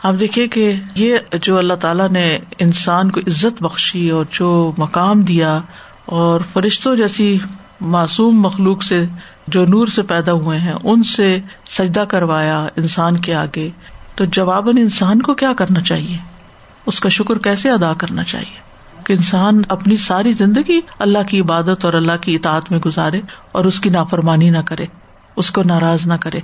آپ 0.03 0.13
دیکھیے 0.19 0.47
کہ 0.47 0.73
یہ 0.95 1.17
جو 1.41 1.57
اللہ 1.57 1.73
تعالیٰ 1.73 2.09
نے 2.09 2.39
انسان 2.59 3.11
کو 3.11 3.19
عزت 3.19 3.63
بخشی 3.63 4.09
اور 4.09 4.25
جو 4.31 4.71
مقام 4.77 5.21
دیا 5.21 5.59
اور 6.05 6.41
فرشتوں 6.53 6.95
جیسی 6.95 7.37
معصوم 7.81 8.41
مخلوق 8.41 8.83
سے 8.83 9.05
جو 9.47 9.65
نور 9.65 9.87
سے 9.87 10.03
پیدا 10.03 10.31
ہوئے 10.31 10.59
ہیں، 10.59 10.73
ان 10.83 11.03
سے 11.03 11.39
سجدہ 11.69 11.99
کروایا 11.99 12.67
انسان 12.75 13.17
کے 13.17 13.35
آگے، 13.35 13.69
تو 14.15 14.25
جواباً 14.25 14.77
انسان 14.77 15.21
کو 15.21 15.33
کیا 15.33 15.53
کرنا 15.57 15.81
چاہیے؟ 15.81 16.17
اس 16.85 16.99
کا 16.99 17.09
شکر 17.09 17.37
کیسے 17.37 17.69
ادا 17.69 17.93
کرنا 17.93 18.23
چاہیے؟ 18.23 18.72
کہ 19.03 19.13
انسان 19.13 19.61
اپنی 19.69 19.97
ساری 19.97 20.31
زندگی 20.31 20.81
اللہ 20.99 21.17
کی 21.27 21.39
عبادت 21.39 21.85
اور 21.85 21.93
اللہ 21.93 22.11
کی 22.21 22.35
اطاعت 22.35 22.71
میں 22.71 22.79
گزارے 22.79 23.21
اور 23.51 23.65
اس 23.65 23.79
کی 23.79 23.89
نافرمانی 23.89 24.49
نہ 24.49 24.57
کرے، 24.65 24.85
اس 25.35 25.51
کو 25.51 25.61
ناراض 25.65 26.07
نہ 26.07 26.13
کرے۔ 26.13 26.39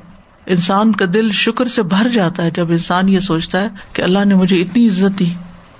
انسان 0.46 0.92
کا 0.92 1.06
دل 1.14 1.32
شکر 1.32 1.66
سے 1.66 1.84
بھر 1.84 2.10
جاتا 2.10 2.44
ہے 2.44 2.52
جب 2.52 2.72
انسان 2.72 3.10
یہ 3.10 3.20
سوچتا 3.20 3.62
ہے 3.62 3.68
کہ 3.94 4.02
اللہ 4.02 4.26
نے 4.26 4.36
مجھے 4.36 4.62
اتنی 4.62 4.88
عزت 4.88 5.20
دی۔ 5.20 5.34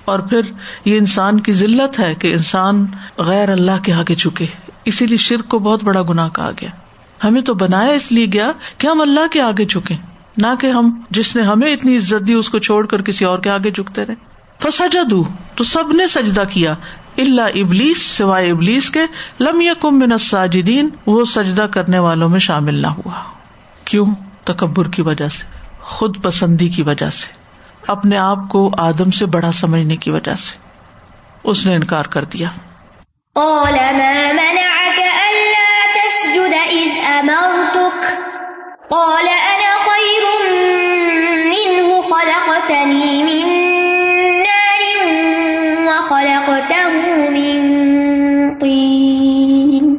اور 0.04 0.18
پھر 0.18 0.40
یہ 0.84 0.98
انسان 0.98 1.40
کی 1.40 1.52
ضلعت 1.52 2.00
ہے 2.00 2.14
کہ 2.14 2.32
انسان 2.32 2.86
غیر 3.18 3.50
اللہ 3.50 3.82
کے 3.82 3.92
آگے 3.92 4.14
چکے 4.14 4.46
اسی 4.84 5.06
لیے 5.06 5.16
شرک 5.16 5.48
کو 5.48 5.58
بہت 5.58 5.84
بڑا 5.84 6.02
گناہ 6.08 6.28
کہا 6.28 6.50
گیا۔ 6.60 6.70
ہمیں 7.24 7.42
تو 7.42 7.54
بنایا 7.54 7.92
اس 7.92 8.12
لیے 8.12 8.26
گیا 8.32 8.52
کہ 8.78 8.86
ہم 8.86 9.00
اللہ 9.00 9.26
کے 9.30 9.40
آگے 9.40 9.64
چکے 9.64 9.94
نہ 10.36 10.46
کہ 10.60 10.66
ہم 10.66 11.00
جس 11.10 11.36
نے 11.36 11.42
ہمیں 11.42 11.72
اتنی 11.72 11.96
عزت 11.96 12.26
دی 12.26 12.34
اس 12.34 12.48
کو 12.48 12.58
چھوڑ 12.58 12.86
کر 12.86 13.02
کسی 13.02 13.24
اور 13.24 13.38
کے 13.38 13.50
آگے 13.50 13.70
جھکتے 13.70 14.06
رہے۔ 14.06 14.29
فسجا 14.60 15.02
دوں 15.10 15.24
تو 15.54 15.64
سب 15.64 15.92
نے 15.92 16.06
سجدہ 16.06 16.42
کیا۔ 16.50 16.74
اللہ 17.18 17.42
ابلیس، 17.42 18.06
سوائے 18.06 18.50
ابلیس 18.50 18.90
کے، 18.90 19.00
لم 19.40 19.62
کم 19.80 19.98
من 19.98 20.18
ساجدین 20.18 20.88
وہ 21.06 21.24
سجدہ 21.24 21.62
کرنے 21.62 21.98
والوں 21.98 22.28
میں 22.28 22.40
شامل 22.40 22.74
نہ 22.74 22.86
ہوا۔ 22.86 23.22
کیوں؟ 23.84 24.06
تکبر 24.44 24.88
کی 24.88 25.02
وجہ 25.02 25.28
سے، 25.28 25.44
خود 25.80 26.22
پسندی 26.22 26.68
کی 26.68 26.82
وجہ 26.82 27.10
سے، 27.10 27.32
اپنے 27.86 28.18
آپ 28.18 28.38
کو 28.48 28.70
آدم 28.78 29.10
سے 29.10 29.26
بڑا 29.26 29.52
سمجھنے 29.52 29.96
کی 29.96 30.10
وجہ 30.10 30.34
سے۔ 30.34 30.56
اس 31.44 31.66
نے 31.66 31.74
انکار 31.74 32.04
کر 32.04 32.24
دیا۔ 32.24 32.48
قال 33.34 33.74
ما 33.74 34.32
منعك 34.32 34.98
ألا 34.98 35.94
تسجد 35.94 36.52
إذ 36.70 36.94
أمرتك؟ 37.20 38.04
قال 38.90 39.26
أنا 39.26 39.76
خير 39.84 40.50
منه، 41.44 42.00
خلقتني 42.00 43.22
من 43.22 43.29
وخلقته 46.10 47.12
من 47.30 47.78
طين 48.58 49.94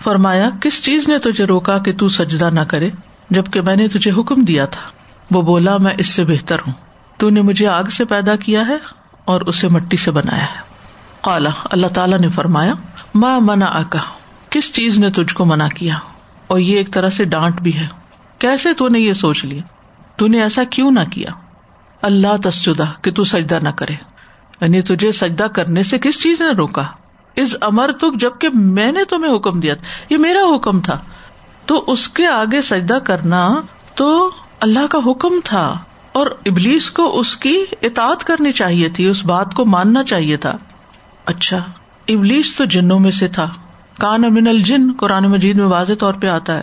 فرمایا، 0.00 0.50
کس 0.60 0.84
چیز 0.84 1.08
نے 1.08 1.18
تجھے 1.18 1.44
روکا 1.44 1.78
کہ 1.78 1.92
تو 1.96 2.08
سجدہ 2.08 2.50
نہ 2.50 2.60
کرے؟ 2.60 2.90
جبکہ 3.30 3.60
میں 3.60 3.76
نے 3.76 3.88
تجھے 3.88 4.10
حکم 4.10 4.42
دیا 4.42 4.64
تھا۔ 4.64 4.80
وہ 5.30 5.42
بولا، 5.42 5.76
میں 5.76 5.94
اس 5.98 6.06
سے 6.06 6.24
بہتر 6.24 6.58
ہوں۔ 6.58 6.72
تو 7.16 7.30
نے 7.30 7.42
مجھے 7.42 7.66
آگ 7.66 7.84
سے 7.84 8.04
پیدا 8.04 8.36
کیا 8.36 8.68
ہے 8.68 8.76
اور 9.24 9.40
اسے 9.40 9.68
مٹی 9.68 9.96
سے 9.96 10.10
بنایا 10.10 10.42
ہے۔ 10.42 10.60
کالا 11.20 11.50
اللہ 11.70 11.86
تعالیٰ 11.86 12.18
نے 12.18 12.28
فرمایا 12.28 12.72
ماں 13.14 13.40
منا 13.40 13.66
آکا 13.66 13.98
کس 14.50 14.72
چیز 14.72 14.98
نے 14.98 15.10
تجھ 15.10 15.34
کو 15.34 15.44
منع 15.44 15.68
کیا؟ 15.68 15.94
اور 16.46 16.58
یہ 16.58 16.76
ایک 16.76 16.90
طرح 16.90 17.08
سے 17.08 17.24
ڈانٹ 17.24 17.60
بھی 17.60 17.78
ہے۔ 17.78 17.86
کیسے 18.38 18.72
تو 18.72 18.88
نے 18.88 18.98
یہ 18.98 19.12
سوچ 19.12 19.44
لیا؟ 19.44 19.60
تو 20.16 20.26
نے 20.26 20.42
ایسا 20.42 20.64
کیوں 20.64 20.90
نہ 20.90 21.04
کیا؟ 21.12 21.30
اللہ 22.02 22.36
تسجدہ، 22.44 22.84
کہ 23.02 23.10
تو 23.10 23.24
سجدہ 23.24 23.58
نہ 23.62 23.68
کرے۔ 23.68 24.07
یعنی 24.60 24.82
تجھے 24.82 25.12
سجدہ 25.12 25.44
کرنے 25.44 25.82
سے 25.82 25.98
کس 25.98 26.22
چیز 26.22 26.40
نے 26.40 26.50
روکا؟ 26.50 26.82
اس 27.36 27.56
امر 27.60 27.92
تک 27.92 28.20
جبکہ 28.20 28.48
میں 28.54 28.92
نے 28.92 29.04
تمہیں 29.04 29.36
حکم 29.36 29.60
دیا 29.60 29.74
یہ 30.10 30.16
میرا 30.16 30.56
حکم 30.56 30.80
تھا۔ 30.80 30.98
تو 31.66 31.84
اس 31.86 32.08
کے 32.08 32.26
آگے 32.26 32.62
سجدہ 32.62 32.98
کرنا 33.04 33.60
تو 33.94 34.30
اللہ 34.60 34.86
کا 34.86 34.98
حکم 35.06 35.40
تھا، 35.44 35.78
اور 36.12 36.26
ابلیس 36.46 36.90
کو 36.90 37.20
اس 37.20 37.36
کی 37.36 37.64
اطاعت 37.82 38.24
کرنی 38.24 38.52
چاہیے 38.52 38.88
تھی، 38.88 39.08
اس 39.08 39.24
بات 39.24 39.54
کو 39.54 39.64
ماننا 39.64 40.04
چاہیے 40.04 40.36
تھا۔ 40.36 40.56
اچھا 41.26 41.56
ابلیس 42.08 42.54
تو 42.56 42.64
جنوں 42.64 42.98
میں 42.98 43.10
سے 43.10 43.28
تھا۔ 43.28 43.48
کان 44.00 44.24
امن 44.24 44.48
الجن، 44.48 44.92
قرآن 44.92 45.24
مجید 45.24 45.58
میں 45.58 45.66
واضح 45.66 45.92
طور 45.98 46.14
پہ 46.14 46.26
آتا 46.26 46.56
ہے۔ 46.56 46.60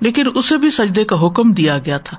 لیکن 0.00 0.24
اسے 0.34 0.56
بھی 0.56 0.70
سجدے 0.70 1.04
کا 1.04 1.26
حکم 1.26 1.52
دیا 1.52 1.78
گیا 1.78 1.98
تھا۔ 1.98 2.16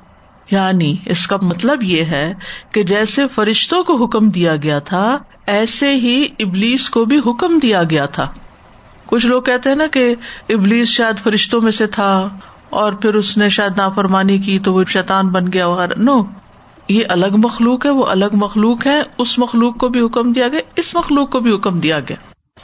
یعنی 0.50 0.95
اس 1.05 1.27
کا 1.27 1.38
مطلب 1.41 1.83
یہ 1.83 2.03
ہے 2.03 2.33
کہ 2.71 2.83
جیسے 2.83 3.27
فرشتوں 3.27 3.83
کو 3.83 4.05
حکم 4.05 4.29
دیا 4.29 4.55
گیا 4.55 4.79
تھا، 4.79 5.17
ایسے 5.48 5.95
ہی 5.95 6.27
ابلیس 6.39 6.89
کو 6.89 7.05
بھی 7.05 7.19
حکم 7.19 7.60
دیا 7.60 7.83
گیا 7.83 8.05
تھا۔ 8.05 8.27
کچھ 9.05 9.25
لوگ 9.25 9.41
کہتے 9.41 9.69
ہیں 9.69 9.75
نا 9.75 9.88
کہ 9.88 10.15
ابلیس 10.50 10.88
شاید 10.88 11.19
فرشتوں 11.19 11.62
میں 11.62 11.71
سے 11.71 11.88
تھا 11.88 12.29
اور 12.69 12.93
پھر 12.93 13.13
اس 13.13 13.38
نے 13.38 13.50
شاید 13.50 13.77
نافرمانی 13.77 14.38
کی 14.38 14.60
تو 14.60 14.74
وہ 14.74 14.83
شیتان 14.88 15.27
بن 15.27 15.53
گیا 15.53 15.67
وغیرہ 15.67 15.93
نو، 15.98 16.24
یہ 16.89 17.03
الگ 17.10 17.38
مخلوق 17.38 17.86
ہے، 17.86 17.91
وہ 17.91 18.05
الگ 18.05 18.33
مخلوق 18.33 18.86
ہے، 18.88 19.01
اس 19.17 19.39
مخلوق 19.39 19.77
کو 19.77 19.89
بھی 19.89 20.01
حکم 20.05 20.33
دیا 20.33 20.48
گیا، 20.48 20.60
اس 20.75 20.95
مخلوق 20.95 21.29
کو 21.29 21.39
بھی 21.39 21.55
حکم 21.55 21.79
دیا 21.79 22.00
گیا۔ 22.00 22.15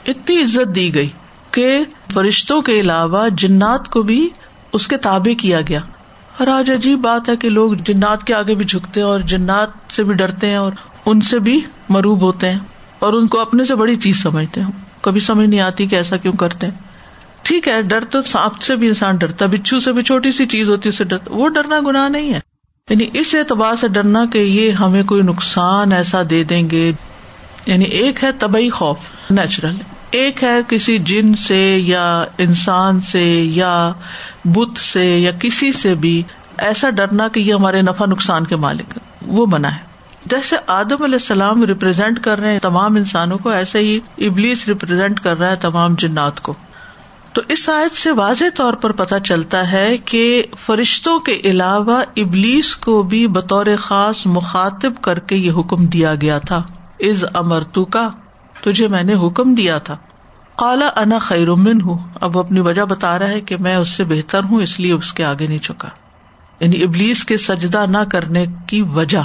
اتنی 0.06 0.40
عزت 0.40 0.74
دی 0.74 0.94
گئی 0.94 1.08
کہ 1.50 1.78
فرشتوں 2.12 2.60
کے 2.60 2.80
علاوہ 2.80 3.28
جنات 3.28 3.88
کو 3.88 4.02
بھی 4.02 4.28
اس 4.72 4.88
کے 4.88 4.96
تابع 4.96 5.34
کیا 5.40 5.60
گیا۔ 5.60 5.78
اور 6.38 6.46
آج 6.46 6.70
عجیب 6.70 6.98
بات 6.98 7.28
ہے 7.28 7.36
کہ 7.36 7.48
لوگ 7.48 7.72
جنات 7.72 8.24
کے 8.24 8.34
آگے 8.34 8.54
بھی 8.54 8.64
جھکتے 8.64 9.00
ہیں 9.00 9.06
اور 9.08 9.20
جنات 9.20 9.92
سے 9.92 10.04
بھی 10.04 10.14
ڈرتے 10.14 10.46
ہیں 10.48 10.56
اور 10.56 10.72
ان 11.06 11.20
سے 11.20 11.38
بھی 11.38 11.60
مروب 11.88 12.22
ہوتے 12.22 12.50
ہیں 12.50 12.58
اور 12.98 13.12
ان 13.12 13.26
کو 13.26 13.40
اپنے 13.40 13.64
سے 13.64 13.74
بڑی 13.74 13.96
چیز 13.96 14.22
سمجھتے 14.22 14.60
ہیں۔ 14.60 14.70
کبھی 15.00 15.20
سمجھ 15.20 15.48
نہیں 15.48 15.60
آتی 15.60 15.86
کہ 15.86 15.96
ایسا 15.96 16.16
کیوں 16.16 16.32
کرتے 16.32 16.66
ہیں۔ 16.66 16.74
ٹھیک 17.42 17.68
ہے، 17.68 17.82
ڈر 17.82 18.04
تو 18.04 18.22
سانپ 18.22 18.62
سے 18.62 18.76
بھی 18.76 18.88
انسان 18.88 19.16
ڈرتا 19.16 19.46
بچھو 19.46 19.80
سے 19.80 19.92
بھی 19.92 20.02
چھوٹی 20.02 20.32
سی 20.32 20.46
چیز 20.46 20.70
ہوتی 20.70 20.88
ہے 20.88 20.94
اسے 20.94 21.04
ڈرتا 21.04 21.34
وہ 21.34 21.48
ڈرنا 21.48 21.80
گناہ 21.86 22.08
نہیں 22.08 22.34
ہے۔ 22.34 22.40
یعنی 22.90 23.06
اس 23.12 23.34
اعتبار 23.34 23.74
سے 23.80 23.88
ڈرنا 23.88 24.24
کہ 24.32 24.38
یہ 24.38 24.70
ہمیں 24.70 25.02
کوئی 25.02 25.22
نقصان 25.22 25.92
ایسا 25.92 26.22
دے 26.30 26.44
دیں 26.44 26.70
گے۔ 26.70 26.92
یعنی 27.66 27.84
ایک 27.84 28.24
ہے 28.24 28.32
طبی 28.32 28.70
خوف، 28.70 28.98
نیچرل۔ 29.30 29.74
ایک 30.10 30.44
ہے 30.44 30.60
کسی 30.68 30.98
جن 30.98 31.34
سے 31.34 31.78
یا 31.78 32.24
انسان 32.38 33.00
سے 33.00 33.24
یا 33.44 33.92
بت 34.44 34.78
سے 34.78 35.18
یا 35.18 35.30
کسی 35.40 35.72
سے 35.72 35.94
بھی 35.94 36.22
ایسا 36.58 36.90
ڈرنا 36.90 37.28
کہ 37.28 37.40
یہ 37.40 37.54
ہمارے 37.54 37.82
نفع 37.82 38.06
نقصان 38.06 38.46
کے 38.46 38.56
مالک 38.56 38.98
وہ 39.26 39.46
بنا 39.46 39.76
ہے۔ 39.76 39.80
جیسے 40.26 40.56
آدم 40.66 41.02
علیہ 41.02 41.14
السلام 41.14 41.64
ریپرزینٹ 41.64 42.20
کر 42.20 42.40
رہے 42.40 42.52
ہیں 42.52 42.58
تمام 42.58 42.96
انسانوں 42.96 43.38
کو، 43.38 43.48
ایسے 43.48 43.78
ہی 43.78 44.00
ابلیس 44.18 44.68
ریپرزینٹ 44.68 45.20
کر 45.20 45.38
رہا 45.38 45.50
ہے 45.50 45.56
تمام 45.56 45.94
جنات 45.94 46.40
کو۔ 46.40 46.54
تو 47.32 47.42
اس 47.48 47.68
آیت 47.68 47.94
سے 47.94 48.10
واضح 48.10 48.44
طور 48.54 48.74
پر 48.74 48.92
پتا 48.92 49.20
چلتا 49.20 49.72
ہے 49.72 49.96
کہ 50.04 50.46
فرشتوں 50.58 51.18
کے 51.18 51.40
علاوہ 51.44 52.02
ابلیس 52.16 52.76
کو 52.76 53.02
بھی 53.02 53.26
بطور 53.26 53.66
خاص 53.78 54.26
مخاطب 54.26 54.92
کر 55.00 55.18
کے 55.18 55.36
یہ 55.36 55.50
حکم 55.50 55.86
دیا 55.86 56.14
گیا 56.14 56.38
تھا۔ 56.38 56.62
از 57.00 57.24
امرتو 57.34 57.84
کا 57.84 58.10
تجھے 58.62 58.88
میں 58.88 59.02
نے 59.02 59.14
حکم 59.14 59.54
دیا 59.54 59.78
تھا۔ 59.78 59.96
کالا 60.56 60.88
انا 60.96 61.18
خیر 61.18 61.48
ہوں 61.48 61.98
اب 62.20 62.38
اپنی 62.38 62.60
وجہ 62.60 62.82
بتا 62.82 63.18
رہا 63.18 63.28
ہے 63.28 63.40
کہ 63.40 63.56
میں 63.60 63.76
اس 63.76 63.88
سے 63.88 64.04
بہتر 64.04 64.44
ہوں، 64.44 64.62
اس 64.62 64.80
لیے 64.80 64.92
اس 64.92 65.12
کے 65.12 65.24
آگے 65.24 65.46
نہیں 65.46 65.58
چکا۔ 65.58 65.88
یعنی 66.60 66.82
ابلیس 66.82 67.24
کے 67.24 67.36
سجدہ 67.36 67.86
نہ 67.86 67.98
کرنے 68.12 68.44
کی 68.66 68.82
وجہ۔ 68.82 69.18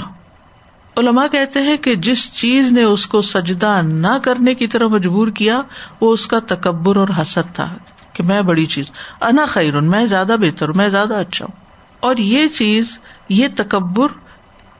علما 0.96 1.26
کہتے 1.26 1.60
ہیں 1.60 1.76
کہ 1.76 1.94
جس 1.94 2.32
چیز 2.32 2.72
نے 2.72 2.82
اس 2.82 3.06
کو 3.06 3.20
سجدہ 3.20 3.80
نہ 3.82 4.18
کرنے 4.22 4.54
کی 4.54 4.66
طرح 4.66 4.86
مجبور 4.86 5.28
کیا، 5.28 5.60
وہ 6.00 6.12
اس 6.12 6.26
کا 6.26 6.38
تکبر 6.38 6.96
اور 6.96 7.08
حسد 7.22 7.54
تھا 7.54 7.74
کہ 8.12 8.22
میں 8.22 8.42
بڑی 8.42 8.66
چیز۔ 8.66 8.86
انا 9.20 9.46
خیر، 9.46 9.80
میں 9.80 10.06
زیادہ 10.06 10.36
بہتر 10.40 10.68
ہوں، 10.68 10.74
میں 10.76 10.88
زیادہ 10.88 11.14
اچھا 11.14 11.44
ہوں۔ 11.44 11.64
اور 12.00 12.16
یہ 12.16 12.46
چیز، 12.48 12.98
یہ 13.28 13.48
تکبر 13.56 14.06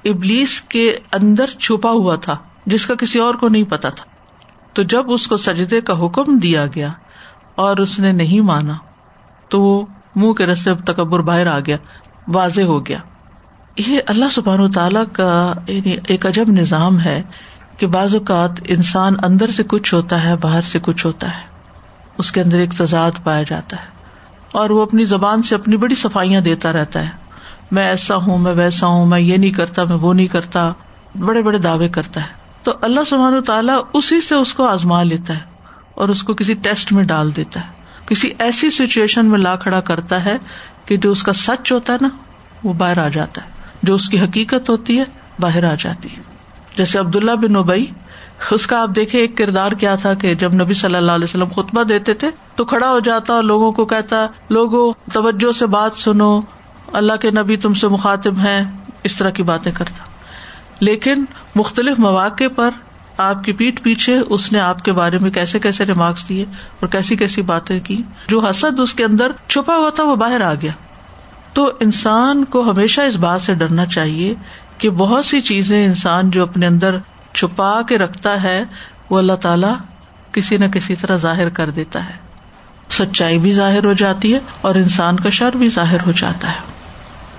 ابلیس 0.05 0.63
کے 0.63 0.99
اندر 1.13 1.47
چھپا 1.47 1.91
ہوا 1.91 2.17
تھا، 2.17 2.37
جس 2.67 2.87
کا 2.87 2.95
کسی 2.95 3.19
اور 3.19 3.35
کو 3.35 3.49
نہیں 3.49 3.63
پتا 3.63 3.91
تھا۔ 3.91 4.14
تو 4.75 4.83
جب 4.83 5.13
اس 5.13 5.27
کو 5.27 5.37
سجدے 5.37 5.81
کا 5.81 6.07
حکم 6.07 6.39
دیا 6.39 6.67
گیا 6.67 6.89
اور 7.55 7.77
اس 7.77 7.99
نے 7.99 8.13
نہیں 8.13 8.41
مانا، 8.41 8.73
تو 9.49 9.63
وہ 9.63 9.87
منہ 10.17 10.33
کے 10.33 10.47
رستے 10.47 10.75
تکبر 10.75 11.21
باہر 11.21 11.47
آ 11.47 11.59
گیا، 11.59 11.77
واضح 12.29 12.63
ہو 12.63 12.87
گیا۔ 12.87 12.99
یہ 13.77 14.01
اللہ 14.07 14.25
سبحان 14.31 14.61
و 14.61 14.69
تعالی 14.69 15.01
کا 15.13 15.53
یعنی 15.69 15.97
ایک 16.07 16.27
عجب 16.27 16.45
نظام 16.49 17.01
ہے 17.01 17.23
کہ 17.77 17.87
بعض 17.87 18.15
اوقات 18.15 18.51
انسان 18.69 19.13
اندر 19.23 19.51
سے 19.51 19.63
کچھ 19.69 19.95
ہوتا 19.95 20.25
ہے، 20.25 20.37
باہر 20.37 20.63
سے 20.63 20.79
کچھ 20.83 21.07
ہوتا 21.07 21.29
ہے۔ 21.29 21.43
اس 22.19 22.33
کے 22.33 22.41
اندر 22.41 22.59
ایک 22.59 22.71
تضاد 22.79 23.11
پایا 23.25 23.43
جاتا 23.43 23.77
ہے 23.77 23.87
اور 24.53 24.71
وہ 24.71 24.83
اپنی 24.83 25.05
زبان 25.05 25.43
سے 25.43 25.55
اپنی 25.55 25.77
بڑی 25.77 25.95
صفائیاں 25.95 26.41
دیتا 26.41 26.73
رہتا 26.73 27.05
ہے۔ 27.05 27.11
میں 27.71 27.87
ایسا 27.87 28.17
ہوں، 28.17 28.39
میں 28.39 28.53
ویسا 28.53 28.87
ہوں، 28.87 29.07
میں 29.07 29.21
یہ 29.21 29.37
نہیں 29.37 29.51
کرتا، 29.51 29.85
میں 29.85 29.97
وہ 29.97 30.15
نہیں 30.15 30.27
کرتا۔ 30.27 30.73
بڑے 31.19 31.43
بڑے 31.43 31.59
دعوے 31.59 31.89
کرتا 31.89 32.21
ہے۔ 32.21 32.44
تو 32.65 32.73
اللہ 32.81 33.01
سبحان 33.07 33.43
تعالیٰ 33.43 33.83
اسی 33.93 34.21
سے 34.21 34.35
اس 34.35 34.55
کو 34.55 34.65
آزما 34.65 35.03
لیتا 35.03 35.35
ہے 35.35 35.41
اور 35.95 36.09
اس 36.09 36.23
کو 36.23 36.35
کسی 36.35 36.55
ٹیسٹ 36.55 36.93
میں 36.93 37.05
ڈال 37.05 37.37
دیتا 37.37 37.61
ہے۔ 37.61 37.67
کسی 38.07 38.31
ایسی 38.39 38.71
سچویشن 38.71 39.27
میں 39.27 39.39
لا 39.39 39.57
کھڑا 39.57 39.81
کرتا 39.81 40.25
ہے 40.25 40.37
کہ 40.85 40.97
جو 40.97 41.11
اس 41.11 41.23
کا 41.23 41.33
سچ 41.33 41.73
ہوتا 41.73 41.93
ہے 41.93 41.99
نا، 42.01 42.09
وہ 42.65 42.73
باہر 42.73 42.99
آ 42.99 43.09
جاتا 43.09 43.45
ہے۔ 43.45 43.49
جو 43.83 43.95
اس 43.95 44.09
کی 44.09 44.21
حقیقت 44.21 44.71
ہوتی 44.71 44.99
ہے، 44.99 45.05
باہر 45.41 45.65
آ 45.65 45.75
جاتی 45.79 46.09
ہے۔ 46.17 46.23
جیسے 46.77 46.99
عبداللہ 46.99 47.31
بن 47.31 47.57
اوبئی 47.57 47.87
اس 48.51 48.67
کا 48.67 48.83
آپ 48.83 48.89
دیکھے 48.97 49.21
ایک 49.21 49.39
کردار 49.39 49.73
کیا 49.73 49.95
تھا 49.95 50.15
کہ 50.15 50.35
جب 50.35 50.55
نبی 50.55 50.75
صلی 50.75 50.95
اللہ 50.95 51.13
علیہ 51.13 51.25
وسلم 51.25 51.49
خطبہ 51.57 51.83
دیتے 51.83 52.15
تھے، 52.15 52.31
تو 52.57 52.65
کھڑا 52.65 52.91
ہو 52.91 52.99
جاتا 52.99 53.33
اور 53.33 53.43
لوگوں 53.43 53.73
کو 53.73 53.85
کہتا 53.85 54.27
لوگوں 54.51 54.93
توجہ 55.13 55.53
سے 55.53 55.67
بات 55.67 55.93
سنو، 55.97 56.41
اللہ 56.93 57.13
کے 57.13 57.31
نبی 57.31 57.57
تم 57.57 57.75
سے 57.75 57.89
مخاطب 57.89 58.39
ہیں، 58.39 58.65
اس 59.03 59.17
طرح 59.17 59.31
کی 59.31 59.43
باتیں 59.43 59.73
کرتا۔ 59.73 60.14
لیکن 60.81 61.25
مختلف 61.55 61.99
مواقع 61.99 62.45
پر 62.57 62.71
آپ 63.17 63.45
کی 63.45 63.53
پیٹ 63.53 63.83
پیچھے 63.83 64.19
اس 64.19 64.53
نے 64.53 64.61
آپ 64.61 64.85
کے 64.85 64.93
بارے 64.93 65.19
میں 65.21 65.31
کیسے 65.31 65.59
کیسے 65.59 65.87
ریمارکس 65.87 66.29
دیے 66.29 66.45
اور 66.81 66.89
کیسی 66.89 67.17
کیسی 67.17 67.43
باتیں 67.43 67.81
کی۔ 67.81 68.03
جو 68.29 68.41
حسد 68.41 68.81
اس 68.81 68.95
کے 68.95 69.05
اندر 69.05 69.33
چھپا 69.49 69.77
ہوا 69.77 69.91
تھا 69.91 70.03
وہ 70.03 70.17
باہر 70.17 70.41
آ 70.41 70.55
گیا۔ 70.55 70.73
تو 71.53 71.73
انسان 71.81 72.45
کو 72.45 72.71
ہمیشہ 72.71 73.01
اس 73.01 73.17
بات 73.17 73.43
سے 73.43 73.55
ڈرنا 73.55 73.87
چاہیے 73.87 74.35
کہ 74.79 74.91
بہت 74.91 75.25
سی 75.25 75.41
چیزیں 75.41 75.87
انسان 75.87 76.31
جو 76.31 76.43
اپنے 76.43 76.67
اندر 76.67 76.97
چھپا 77.35 77.81
کے 77.89 77.99
رکھتا 77.99 78.43
ہے، 78.43 78.65
وہ 79.11 79.19
اللہ 79.19 79.33
تعالی 79.33 79.67
کسی 80.33 80.57
نہ 80.57 80.65
کسی 80.65 80.97
طرح 80.97 81.17
ظاہر 81.17 81.49
کر 81.49 81.71
دیتا 81.71 82.05
ہے۔ 82.05 82.15
سچائی 82.91 83.39
بھی 83.39 83.53
ظاہر 83.53 83.85
ہو 83.85 83.93
جاتی 83.93 84.35
ہے 84.35 84.39
اور 84.61 84.75
انسان 84.75 85.21
کا 85.21 85.31
شر 85.31 85.57
بھی 85.57 85.69
ظاہر 85.69 86.01
ہو 86.07 86.13
جاتا 86.13 86.49
ہے۔ 86.49 86.74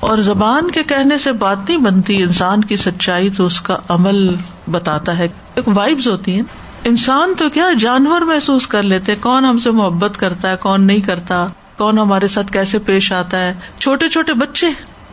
اور 0.05 0.17
زبان 0.17 0.71
کے 0.71 0.83
کہنے 0.83 1.17
سے 1.17 1.31
بات 1.31 1.57
نہیں 1.67 1.77
بنتی، 1.77 2.23
انسان 2.23 2.61
کی 2.61 2.75
سچائی 2.75 3.29
تو 3.29 3.45
اس 3.45 3.61
کا 3.61 3.77
عمل 3.89 4.35
بتاتا 4.71 5.17
ہے۔ 5.17 5.27
ایک 5.55 5.67
وائبز 5.67 6.07
ہوتی 6.07 6.35
ہیں۔ 6.35 6.41
انسان 6.83 7.33
تو 7.37 7.49
کیا 7.49 7.69
جانور 7.79 8.21
محسوس 8.21 8.67
کر 8.67 8.83
لیتے 8.83 9.15
کون 9.15 9.45
ہم 9.45 9.57
سے 9.57 9.71
محبت 9.71 10.17
کرتا 10.17 10.49
ہے، 10.49 10.55
کون 10.55 10.83
نہیں 10.83 11.01
کرتا، 11.01 11.47
کون 11.77 11.99
ہمارے 11.99 12.27
ساتھ 12.27 12.51
کیسے 12.51 12.79
پیش 12.79 13.11
آتا 13.11 13.39
ہے۔ 13.39 13.53
چھوٹے 13.79 14.09
چھوٹے 14.09 14.33
بچے 14.33 14.67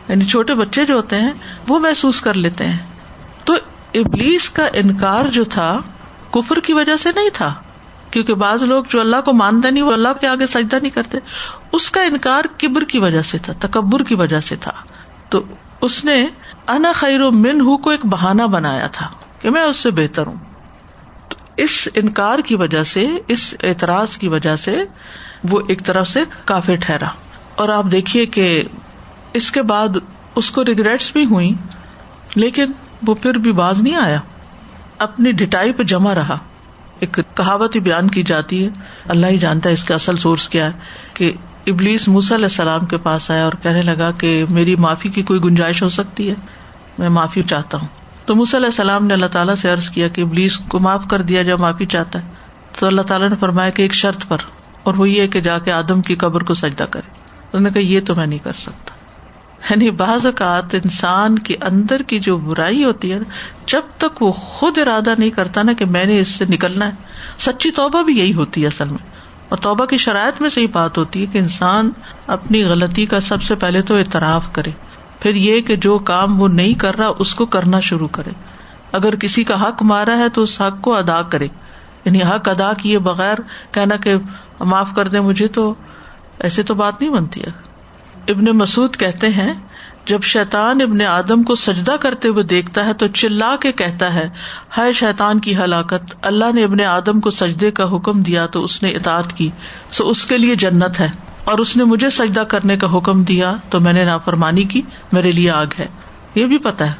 یعنی 0.07 0.25
چھوٹے 0.25 0.53
بچے 0.53 0.85
جو 0.85 0.95
ہوتے 0.95 1.19
ہیں، 1.19 1.33
وہ 1.67 1.79
محسوس 1.79 2.21
کر 2.21 2.33
لیتے 2.33 2.65
ہیں۔ 2.65 2.77
تو 3.43 3.53
ابلیس 3.93 4.49
کا 4.49 4.67
انکار 4.73 5.25
جو 5.25 5.43
تھا، 5.43 5.79
کفر 6.31 6.59
کی 6.59 6.73
وجہ 6.73 6.97
سے 6.97 7.09
نہیں 7.15 7.29
تھا۔ 7.33 7.53
کیونکہ 8.11 8.33
بعض 8.33 8.63
لوگ 8.63 8.83
جو 8.89 8.99
اللہ 8.99 9.21
کو 9.25 9.33
مانتے 9.33 9.71
نہیں، 9.71 9.83
وہ 9.83 9.93
اللہ 9.93 10.09
کے 10.21 10.27
آگے 10.27 10.47
سجدہ 10.47 10.75
نہیں 10.75 10.91
کرتے۔ 10.91 11.17
اس 11.73 11.91
کا 11.91 12.01
انکار 12.01 12.43
کبر 12.57 12.83
کی 12.83 12.99
وجہ 12.99 13.21
سے 13.21 13.37
تھا، 13.37 13.53
تکبر 13.59 14.03
کی 14.03 14.15
وجہ 14.15 14.39
سے 14.39 14.55
تھا۔ 14.55 14.71
تو 15.29 15.43
اس 15.81 16.05
نے 16.05 16.27
انا 16.67 16.91
خیر 16.95 17.21
و 17.21 17.31
من 17.31 17.61
ہو 17.61 17.77
کو 17.77 17.89
ایک 17.89 18.05
بہانا 18.05 18.45
بنایا 18.45 18.87
تھا 18.87 19.09
کہ 19.41 19.49
میں 19.49 19.61
اس 19.61 19.77
سے 19.77 19.91
بہتر 19.91 20.27
ہوں۔ 20.27 20.35
تو 21.29 21.35
اس 21.57 21.87
انکار 21.95 22.39
کی 22.39 22.55
وجہ 22.55 22.83
سے، 22.83 23.07
اس 23.27 23.55
اعتراض 23.63 24.17
کی 24.17 24.27
وجہ 24.27 24.55
سے 24.55 24.77
وہ 25.43 25.61
ایک 25.67 25.85
طرف 25.85 26.07
سے 26.07 26.23
کافی 26.45 26.75
ٹھہرا۔ 26.75 27.07
اور 27.55 27.69
آپ 27.69 27.83
دیکھیے 27.91 28.25
کہ 28.25 28.63
اس 29.33 29.51
کے 29.51 29.61
بعد 29.61 29.87
اس 30.35 30.51
کو 30.51 30.65
ریگریٹس 30.65 31.11
بھی 31.13 31.25
ہوئی 31.25 31.51
لیکن 32.35 32.65
وہ 33.07 33.15
پھر 33.15 33.33
بھی 33.33 33.51
باز 33.51 33.81
نہیں 33.81 33.95
آیا۔ 33.95 34.19
اپنی 34.97 35.31
ڈٹائی 35.31 35.73
پہ 35.73 35.83
جمع 35.83 36.15
رہا۔ 36.15 36.37
ایک 36.99 37.19
کہاوت 37.33 37.75
ہی 37.75 37.79
بیان 37.79 38.07
کی 38.07 38.23
جاتی 38.23 38.63
ہے، 38.63 38.69
اللہ 39.07 39.27
ہی 39.27 39.37
جانتا 39.37 39.69
ہے 39.69 39.73
اس 39.73 39.83
کا 39.83 39.95
اصل 39.95 40.15
سورس 40.15 40.49
کیا 40.49 40.65
ہے، 40.65 40.71
کہ 41.13 41.31
ابلیس 41.67 42.07
علیہ 42.07 42.43
السلام 42.43 42.85
کے 42.85 42.97
پاس 42.97 43.31
آیا 43.31 43.43
اور 43.43 43.53
کہنے 43.61 43.81
لگا 43.81 44.11
کہ 44.11 44.45
میری 44.49 44.75
معافی 44.75 45.09
کی 45.09 45.21
کوئی 45.21 45.43
گنجائش 45.43 45.83
ہو 45.83 45.89
سکتی 45.89 46.29
ہے، 46.29 46.35
میں 46.99 47.09
معافی 47.09 47.43
چاہتا 47.43 47.77
ہوں۔ 47.77 47.87
تو 48.25 48.33
علیہ 48.33 48.65
السلام 48.65 49.05
نے 49.05 49.13
اللہ 49.13 49.25
تعالیٰ 49.25 49.55
سے 49.55 49.69
عرض 49.69 49.89
کیا 49.89 50.07
کہ 50.07 50.21
ابلیس 50.21 50.57
کو 50.57 50.79
معاف 50.79 51.07
کر 51.07 51.21
دیا 51.21 51.43
جب 51.43 51.59
معافی 51.59 51.85
چاہتا 51.85 52.23
ہے۔ 52.23 52.29
تو 52.79 52.87
اللہ 52.87 53.01
تعالیٰ 53.01 53.29
نے 53.29 53.35
فرمایا 53.35 53.69
کہ 53.69 53.81
ایک 53.81 53.93
شرط 53.93 54.27
پر، 54.27 54.37
اور 54.83 54.93
وہ 54.93 55.09
یہ 55.09 55.27
کہ 55.27 55.41
جا 55.41 55.59
کے 55.59 55.71
آدم 55.71 56.01
کی 56.01 56.15
قبر 56.15 56.43
کو 56.43 56.53
سجدہ 56.53 56.83
کرے۔ 56.83 57.11
انہوں 57.53 57.61
نے 57.61 57.69
کہا، 57.69 57.81
یہ 57.81 57.99
تو 58.05 58.15
میں 58.15 58.25
نہیں 58.25 58.39
کر 58.39 58.53
سکتا۔ 58.53 58.93
یعنی 59.69 59.91
بعض 59.91 60.25
اوقات 60.25 60.75
انسان 60.75 61.39
کے 61.39 61.55
اندر 61.61 62.01
کی 62.01 62.19
جو 62.19 62.37
برائی 62.37 62.83
ہوتی 62.83 63.11
ہے، 63.11 63.19
جب 63.65 63.81
تک 63.97 64.21
وہ 64.21 64.31
خود 64.31 64.77
ارادہ 64.77 65.13
نہیں 65.17 65.29
کرتا 65.29 65.63
نا 65.63 65.73
کہ 65.73 65.85
میں 65.85 66.05
نے 66.05 66.19
اس 66.19 66.27
سے 66.27 66.45
نکلنا 66.49 66.85
ہے، 66.85 66.91
سچی 67.39 67.71
توبہ 67.71 68.01
بھی 68.01 68.19
یہی 68.19 68.33
ہوتی 68.33 68.61
ہے 68.61 68.67
اصل 68.67 68.89
میں۔ 68.89 69.12
اور 69.49 69.57
توبہ 69.57 69.85
کی 69.85 69.97
شرائط 69.97 70.41
میں 70.41 70.49
سے 70.49 70.61
ہی 70.61 70.67
بات 70.67 70.97
ہوتی 70.97 71.21
ہے 71.21 71.25
کہ 71.25 71.37
انسان 71.37 71.91
اپنی 72.27 72.63
غلطی 72.63 73.05
کا 73.05 73.19
سب 73.19 73.43
سے 73.43 73.55
پہلے 73.55 73.81
تو 73.81 73.97
اعتراف 73.97 74.53
کرے۔ 74.53 74.71
پھر 75.19 75.35
یہ 75.35 75.61
کہ 75.61 75.75
جو 75.75 75.99
کام 75.99 76.41
وہ 76.41 76.47
نہیں 76.47 76.73
کر 76.73 76.95
رہا 76.95 77.09
اس 77.19 77.35
کو 77.35 77.45
کرنا 77.45 77.79
شروع 77.79 78.07
کرے۔ 78.07 78.29
اگر 78.91 79.15
کسی 79.15 79.43
کا 79.43 79.67
حق 79.67 79.83
مارا 79.83 80.17
ہے 80.17 80.29
تو 80.29 80.41
اس 80.41 80.61
حق 80.61 80.81
کو 80.81 80.95
ادا 80.95 81.21
کرے۔ 81.21 81.47
یعنی 82.05 82.21
حق 82.21 82.49
ادا 82.49 82.73
کیے 82.73 82.99
بغیر 82.99 83.35
کہنا 83.71 83.95
کہ 83.95 84.15
معاف 84.59 84.93
کر 84.95 85.07
دے 85.07 85.19
مجھے 85.19 85.47
تو 85.47 85.73
ایسے 86.39 86.63
تو 86.63 86.73
بات 86.73 87.01
نہیں 87.01 87.11
بنتی 87.11 87.41
ہے۔ 87.41 87.51
ابن 88.27 88.45
مسعد 88.45 88.97
کہتے 88.97 89.29
ہیں 89.29 89.53
جب 90.05 90.23
شیطان 90.23 90.81
ابن 90.81 91.01
آدم 91.01 91.43
کو 91.43 91.55
سجدہ 91.55 91.95
کرتے 91.99 92.27
ہوئے 92.27 92.43
دیکھتا 92.43 92.85
ہے 92.85 92.93
تو 92.93 93.07
چلا 93.07 93.55
کے 93.55 93.71
کہتا 93.71 94.13
ہے، 94.13 94.29
ہائے 94.77 94.93
شیطان 94.93 95.39
کی 95.39 95.55
ہلاکت، 95.55 96.15
اللہ 96.21 96.45
نے 96.55 96.63
ابن 96.63 96.81
آدم 96.81 97.19
کو 97.19 97.31
سجدے 97.31 97.71
کا 97.71 97.95
حکم 97.95 98.23
دیا 98.23 98.45
تو 98.45 98.63
اس 98.63 98.83
نے 98.83 98.89
اطاعت 98.89 99.33
کی، 99.33 99.49
سو 99.91 100.09
اس 100.09 100.25
کے 100.25 100.37
لیے 100.37 100.55
جنت 100.55 100.99
ہے۔ 100.99 101.07
اور 101.43 101.57
اس 101.57 101.77
نے 101.77 101.83
مجھے 101.83 102.09
سجدہ 102.09 102.39
کرنے 102.39 102.77
کا 102.77 102.97
حکم 102.97 103.23
دیا 103.23 103.55
تو 103.69 103.79
میں 103.79 103.93
نے 103.93 104.05
نافرمانی 104.05 104.63
کی، 104.63 104.81
میرے 105.11 105.31
لیے 105.31 105.51
آگ 105.51 105.65
ہے۔ 105.79 105.87
یہ 106.35 106.45
بھی 106.45 106.57
پتا 106.57 106.85
ہے۔ 106.85 106.93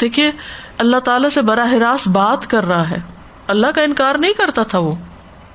دیکھیے، 0.00 0.32
اللہ 0.78 0.96
تعالیٰ 0.96 1.30
سے 1.30 1.42
براہ 1.42 1.72
راست 1.72 2.08
بات 2.08 2.46
کر 2.46 2.64
رہا 2.64 2.90
ہے۔ 2.90 2.98
اللہ 3.46 3.66
کا 3.74 3.82
انکار 3.82 4.14
نہیں 4.14 4.32
کرتا 4.32 4.62
تھا 4.62 4.78
وہ۔ 4.78 4.92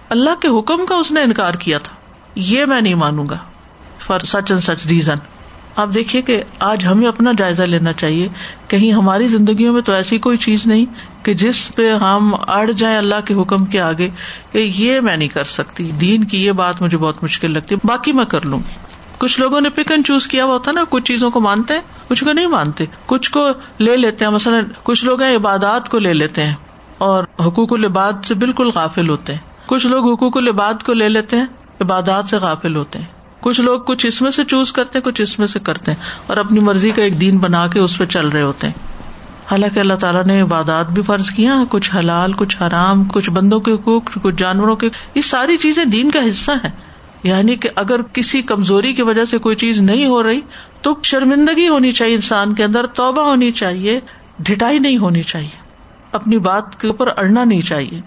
اللہ 0.09 0.35
کے 0.41 0.47
حکم 0.47 0.85
کا 0.85 0.95
اس 0.95 1.11
نے 1.11 1.21
انکار 1.21 1.53
کیا 1.53 1.77
تھا۔ 1.77 1.93
یہ 2.35 2.65
میں 2.65 2.81
نہیں 2.81 2.95
مانوں 2.95 3.29
گا۔ 3.29 3.37
For 3.99 4.19
such 4.19 4.51
and 4.51 4.63
such 4.63 4.87
reason 4.87 5.17
آپ 5.81 5.89
دیکھیے 5.95 6.21
کہ 6.21 6.43
آج 6.59 6.85
ہمیں 6.85 7.07
اپنا 7.07 7.31
جائزہ 7.37 7.63
لینا 7.63 7.93
چاہیے۔ 7.93 8.27
کہیں 8.67 8.91
ہماری 8.91 9.27
زندگیوں 9.27 9.73
میں 9.73 9.81
تو 9.81 9.91
ایسی 9.91 10.17
کوئی 10.17 10.37
چیز 10.37 10.65
نہیں 10.65 10.85
کہ 11.23 11.33
جس 11.33 11.75
پہ 11.75 11.93
ہم 11.93 12.35
اڑ 12.47 12.71
جائیں 12.71 12.97
اللہ 12.97 13.15
کے 13.25 13.33
حکم 13.33 13.65
کے 13.65 13.81
آگے 13.81 14.09
کہ 14.51 14.71
یہ 14.75 14.99
میں 14.99 15.17
نہیں 15.17 15.29
کر 15.29 15.43
سکتی۔ 15.43 15.91
دین 15.91 16.23
کی 16.23 16.45
یہ 16.45 16.51
بات 16.51 16.81
مجھے 16.81 16.97
بہت 16.97 17.23
مشکل 17.23 17.53
لگتی 17.53 17.75
باقی 17.83 18.11
میں 18.11 18.25
کر 18.25 18.45
لوں۔ 18.45 18.59
گی 18.59 18.73
کچھ 19.17 19.39
لوگوں 19.39 19.61
نے 19.61 19.69
پک 19.69 19.91
اینڈ 19.91 20.07
چوز 20.07 20.27
کیا 20.27 20.45
ہوا 20.45 20.53
ہوتا 20.53 20.71
نا، 20.71 20.83
کچھ 20.89 21.03
چیزوں 21.03 21.31
کو 21.31 21.39
مانتے 21.39 21.73
ہیں، 21.73 21.81
کچھ 22.07 22.23
کو 22.23 22.31
نہیں 22.31 22.47
مانتے۔ 22.47 22.85
کچھ 23.05 23.31
کو 23.31 23.47
لے 23.79 23.97
لیتے 23.97 24.25
ہیں۔ 24.25 24.31
مثلاً 24.31 24.65
کچھ 24.83 25.05
لوگ 25.05 25.21
عبادات 25.21 25.89
کو 25.89 25.99
لے 25.99 26.13
لیتے 26.13 26.43
ہیں 26.43 26.53
اور 26.97 27.23
حقوق 27.39 27.73
العباد 27.73 28.13
سے 28.23 28.35
بالکل 28.35 28.69
غافل 28.75 29.09
ہوتے 29.09 29.33
ہیں۔ 29.33 29.39
کچھ 29.65 29.87
لوگ 29.87 30.13
حقوق 30.13 30.37
العباد 30.37 30.83
کو 30.85 30.93
لے 30.93 31.09
لیتے 31.09 31.37
ہیں، 31.37 31.45
عبادات 31.81 32.27
سے 32.27 32.37
غافل 32.37 32.75
ہوتے 32.75 32.99
ہیں۔ 32.99 33.20
کچھ 33.41 33.61
لوگ 33.61 33.81
کچھ 33.81 34.05
اس 34.05 34.21
میں 34.21 34.31
سے 34.31 34.43
چوز 34.43 34.71
کرتے 34.71 34.97
ہیں، 34.97 35.05
کچھ 35.05 35.21
اس 35.21 35.39
میں 35.39 35.47
سے 35.47 35.59
کرتے 35.59 35.91
ہیں 35.91 36.03
اور 36.27 36.37
اپنی 36.37 36.59
مرضی 36.59 36.89
کا 36.89 37.03
ایک 37.03 37.21
دین 37.21 37.37
بنا 37.37 37.67
کے 37.67 37.79
اس 37.79 37.97
پہ 37.97 38.05
چل 38.05 38.27
رہے 38.27 38.41
ہوتے 38.41 38.67
ہیں۔ 38.67 38.73
حالانکہ 39.51 39.79
اللہ 39.79 39.93
تعالیٰ 39.93 40.25
نے 40.25 40.41
عبادات 40.41 40.89
بھی 40.89 41.01
فرض 41.01 41.29
کیا 41.29 41.63
کچھ 41.69 41.95
حلال، 41.95 42.33
کچھ 42.33 42.61
حرام، 42.61 43.03
کچھ 43.03 43.29
بندوں 43.29 43.59
کے 43.59 43.71
حقوق، 43.71 44.03
کچھ 44.21 44.35
جانوروں 44.35 44.75
کے۔ 44.75 44.89
یہ 45.15 45.21
ساری 45.21 45.57
چیزیں 45.57 45.85
دین 45.85 46.11
کا 46.11 46.19
حصہ 46.19 46.51
ہے 46.63 46.69
یعنی 47.23 47.55
کہ 47.55 47.69
اگر 47.75 48.01
کسی 48.01 48.41
کمزوری 48.41 48.93
کی 48.93 49.01
وجہ 49.01 49.25
سے 49.25 49.37
کوئی 49.37 49.55
چیز 49.55 49.79
نہیں 49.79 50.05
ہو 50.05 50.23
رہی، 50.23 50.41
تو 50.81 50.95
شرمندگی 51.03 51.69
ہونی 51.69 51.91
چاہیے 51.91 52.15
انسان 52.15 52.53
کے 52.53 52.63
اندر، 52.63 52.87
توبہ 52.87 53.21
ہونی 53.21 53.51
چاہیے 53.51 53.99
ڈٹائی 54.39 54.79
نہیں 54.79 54.97
ہونی 54.97 55.23
چاہیے۔ 55.23 55.61
اپنی 56.11 56.37
بات 56.37 56.81
کے 56.81 56.87
اوپر 56.87 57.07
اڑنا 57.07 57.43
نہیں 57.43 57.61
چاہیے۔ 57.61 58.01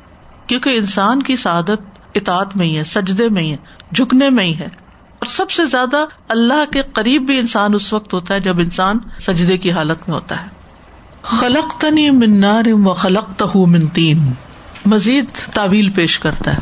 کیونکہ 0.47 0.71
انسان 0.71 1.23
کی 1.23 1.37
سعادت 1.37 1.83
اطاعت 2.15 2.57
میں 2.57 2.67
ہی 2.67 2.79
ہے، 2.79 2.85
سجدے 2.85 3.29
میں 3.29 3.43
ہی 3.43 3.51
ہے، 3.51 3.57
جھکنے 3.95 4.31
میں 4.31 4.45
ہی 4.45 4.59
ہے۔ 4.59 4.84
اور 5.25 5.31
سب 5.31 5.51
سے 5.51 5.65
زیادہ 5.65 5.97
اللہ 6.29 6.73
کے 6.73 6.83
قریب 6.93 7.23
بھی 7.23 7.39
انسان 7.39 7.75
اس 7.75 7.93
وقت 7.93 8.15
ہوتا 8.15 8.35
ہے 8.35 8.41
جب 8.41 8.59
انسان 8.59 8.99
سجدے 9.21 9.59
کی 9.59 9.73
حالت 9.73 10.09
میں 10.09 10.17
ہوتا 10.17 10.43
ہے۔ 10.43 10.49
خلق 11.23 11.81
تنی 11.81 12.11
منار 12.11 12.63
و 12.67 12.95
خلق 12.95 13.39
تہ 13.39 13.85
تین۔ 13.95 14.33
مزید 14.87 15.25
تعویل 15.55 15.91
پیش 15.91 16.19
کرتا 16.19 16.55
ہے۔ 16.55 16.59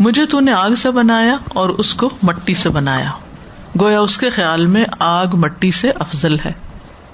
مجھے 0.00 0.26
تو 0.26 0.40
نے 0.40 0.52
آگ 0.52 0.70
سے 0.70 0.90
بنایا 0.90 1.36
اور 1.48 1.68
اس 1.68 1.94
کو 1.94 2.10
مٹی 2.22 2.54
سے 2.54 2.68
بنایا۔ 2.68 3.10
گویا 3.80 4.00
اس 4.00 4.18
کے 4.18 4.30
خیال 4.30 4.66
میں 4.66 4.84
آگ 4.98 5.26
مٹی 5.32 5.70
سے 5.70 5.90
افضل 5.90 6.38
ہے۔ 6.38 6.52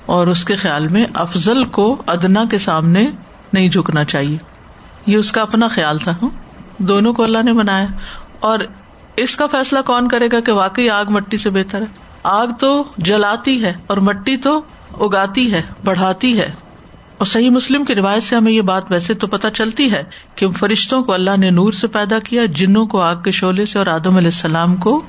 اور 0.07 0.27
اس 0.27 0.45
کے 0.45 0.55
خیال 0.55 0.89
میں 0.89 1.05
افضل 1.15 1.65
کو 1.65 2.03
ادنا 2.07 2.45
کے 2.45 2.59
سامنے 2.59 3.11
نہیں 3.53 3.69
جھکنا 3.69 4.05
چاہیے۔ 4.05 4.39
یہ 5.07 5.17
اس 5.17 5.33
کا 5.33 5.43
اپنا 5.43 5.69
خیال 5.69 5.99
تھا۔ 5.99 6.13
ہاں؟ 6.23 6.29
دونوں 6.79 7.13
کو 7.13 7.23
اللہ 7.23 7.43
نے 7.45 7.53
بنایا۔ 7.53 7.87
اور 8.41 8.59
اس 9.17 9.37
کا 9.37 9.47
فیصلہ 9.47 9.79
کون 9.87 10.09
کرے 10.09 10.29
گا 10.33 10.41
کہ 10.41 10.53
واقعی 10.53 10.91
آگ 10.91 11.05
مٹی 11.09 11.37
سے 11.37 11.51
بہتر 11.51 11.81
ہے؟ 11.81 11.87
آگ 12.23 12.47
تو 12.61 12.85
جلاتی 12.99 13.65
ہے 13.65 13.73
اور 13.87 13.97
مٹی 13.97 14.37
تو 14.37 14.61
اگاتی 15.01 15.53
ہے، 15.53 15.63
بڑھاتی 15.85 16.39
ہے۔ 16.41 16.51
اور 17.19 17.27
صحیح 17.27 17.51
مسلم 17.51 17.85
کی 17.85 17.95
روایت 17.95 18.23
سے 18.23 18.37
ہمیں 18.37 18.53
یہ 18.53 18.61
بات 18.61 18.83
ویسے 18.91 19.15
تو 19.15 19.27
پتہ 19.27 19.47
چلتی 19.49 19.93
ہے 19.93 20.03
کہ 20.35 20.51
فرشتوں 20.51 21.03
کو 21.03 21.13
اللہ 21.13 21.37
نے 21.37 21.51
نور 21.51 21.73
سے 21.73 21.89
پیدا 21.89 22.19
کیا، 22.19 22.43
جنوں 22.45 22.87
کو 22.87 23.01
آگ 23.01 23.17
کے 23.25 23.31
شعلے 23.31 23.65
سے 23.65 23.79
اور 23.79 23.87
آدم 23.87 24.17
علیہ 24.17 24.29
السلام 24.29 24.77
کو 24.77 25.03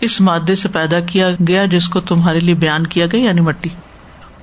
اس 0.00 0.20
مادے 0.20 0.54
سے 0.54 0.68
پیدا 0.68 1.00
کیا 1.00 1.30
گیا 1.48 1.64
جس 1.64 1.88
کو 1.88 2.00
تمہارے 2.00 2.40
لیے 2.40 2.54
بیان 2.54 2.86
کیا 2.86 3.06
گیا 3.06 3.20
یعنی 3.20 3.40
مٹی۔ 3.40 3.68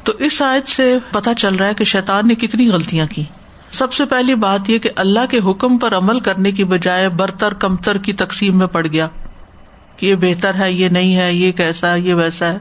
تو 0.04 0.14
اس 0.20 0.42
آیت 0.42 0.68
سے 0.68 0.98
پتا 1.12 1.34
چل 1.34 1.56
رہا 1.56 1.68
ہے 1.68 1.74
کہ 1.74 1.84
شیطان 1.84 2.28
نے 2.28 2.36
کتنی 2.36 2.70
غلطیاں 2.70 3.08
کی۔ 3.08 3.24
سب 3.72 3.94
سے 3.94 4.06
پہلی 4.06 4.36
بات 4.36 4.70
یہ 4.70 4.80
کہ 4.80 4.90
اللہ 4.96 5.26
کے 5.30 5.40
حکم 5.40 5.78
پر 5.78 5.98
عمل 5.98 6.20
کرنے 6.20 6.52
کی 6.52 6.64
بجائے 6.64 7.10
برتر 7.10 7.54
کمتر 7.54 7.98
کی 7.98 8.14
تقسیم 8.14 8.58
میں 8.58 8.68
پڑ 8.68 8.88
گیا 8.88 9.08
یہ 10.02 10.16
بہتر 10.16 10.56
ہے، 10.56 10.72
یہ 10.72 10.90
نہیں 10.90 11.16
ہے، 11.16 11.34
یہ 11.34 11.52
کیسا 11.52 11.94
ہے، 11.94 12.00
یہ 12.00 12.14
ویسا 12.14 12.52
ہے۔ 12.52 12.58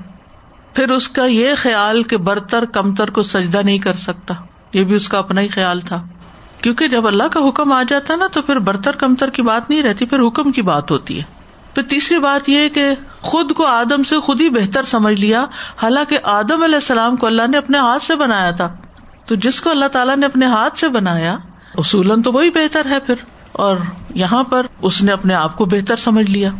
پھر 0.74 0.90
اس 0.90 1.08
کا 1.08 1.24
یہ 1.24 1.54
خیال 1.56 2.02
کہ 2.02 2.16
برتر 2.16 2.64
کمتر 2.64 3.10
کو 3.10 3.22
سجدہ 3.22 3.58
نہیں 3.58 3.78
کر 3.78 3.92
سکتا، 3.92 4.34
یہ 4.72 4.84
بھی 4.84 4.94
اس 4.94 5.08
کا 5.08 5.18
اپنا 5.18 5.40
ہی 5.40 5.48
خیال 5.48 5.80
تھا۔ 5.80 6.02
کیونکہ 6.60 6.88
جب 6.88 7.06
اللہ 7.06 7.22
کا 7.22 7.48
حکم 7.48 7.72
آ 7.72 7.82
جاتا 7.88 8.16
نا، 8.16 8.26
تو 8.26 8.42
پھر 8.42 8.58
برتر 8.58 8.92
کمتر 8.92 9.30
کی 9.30 9.42
بات 9.42 9.70
نہیں 9.70 9.82
رہتی، 9.82 10.06
پھر 10.06 10.18
حکم 10.26 10.52
کی 10.52 10.62
بات 10.62 10.90
ہوتی 10.90 11.18
ہے۔ 11.18 11.22
پھر 11.74 11.82
تیسری 11.82 12.18
بات 12.18 12.48
یہ 12.48 12.68
کہ 12.68 12.94
خود 13.20 13.52
کو 13.52 13.66
آدم 13.66 14.02
سے 14.02 14.20
خود 14.20 14.40
ہی 14.40 14.50
بہتر 14.50 14.82
سمجھ 14.82 15.20
لیا، 15.20 15.44
حالانکہ 15.82 16.18
آدم 16.22 16.62
علیہ 16.62 16.74
السلام 16.74 17.16
کو 17.16 17.26
اللہ 17.26 17.42
نے 17.50 17.58
اپنے 17.58 17.78
ہاتھ 17.78 18.02
سے 18.02 18.16
بنایا 18.16 18.50
تھا۔ 18.50 18.76
تو 19.28 19.34
جس 19.34 19.60
کو 19.60 19.70
اللہ 19.70 19.86
تعالیٰ 19.86 20.16
نے 20.16 20.26
اپنے 20.26 20.46
ہاتھ 20.46 20.78
سے 20.78 20.88
بنایا 20.88 21.36
اصولن 21.78 22.22
تو 22.22 22.32
وہی 22.32 22.50
بہتر 22.50 22.86
ہے 22.90 22.98
پھر۔ 23.00 23.14
اور 23.52 23.76
یہاں 24.14 24.42
پر 24.42 24.66
اس 24.82 25.02
نے 25.02 25.12
اپنے 25.12 25.34
آپ 25.34 25.56
کو 25.56 25.64
بہتر 25.64 25.96
سمجھ 25.96 26.30
لیا۔ 26.30 26.50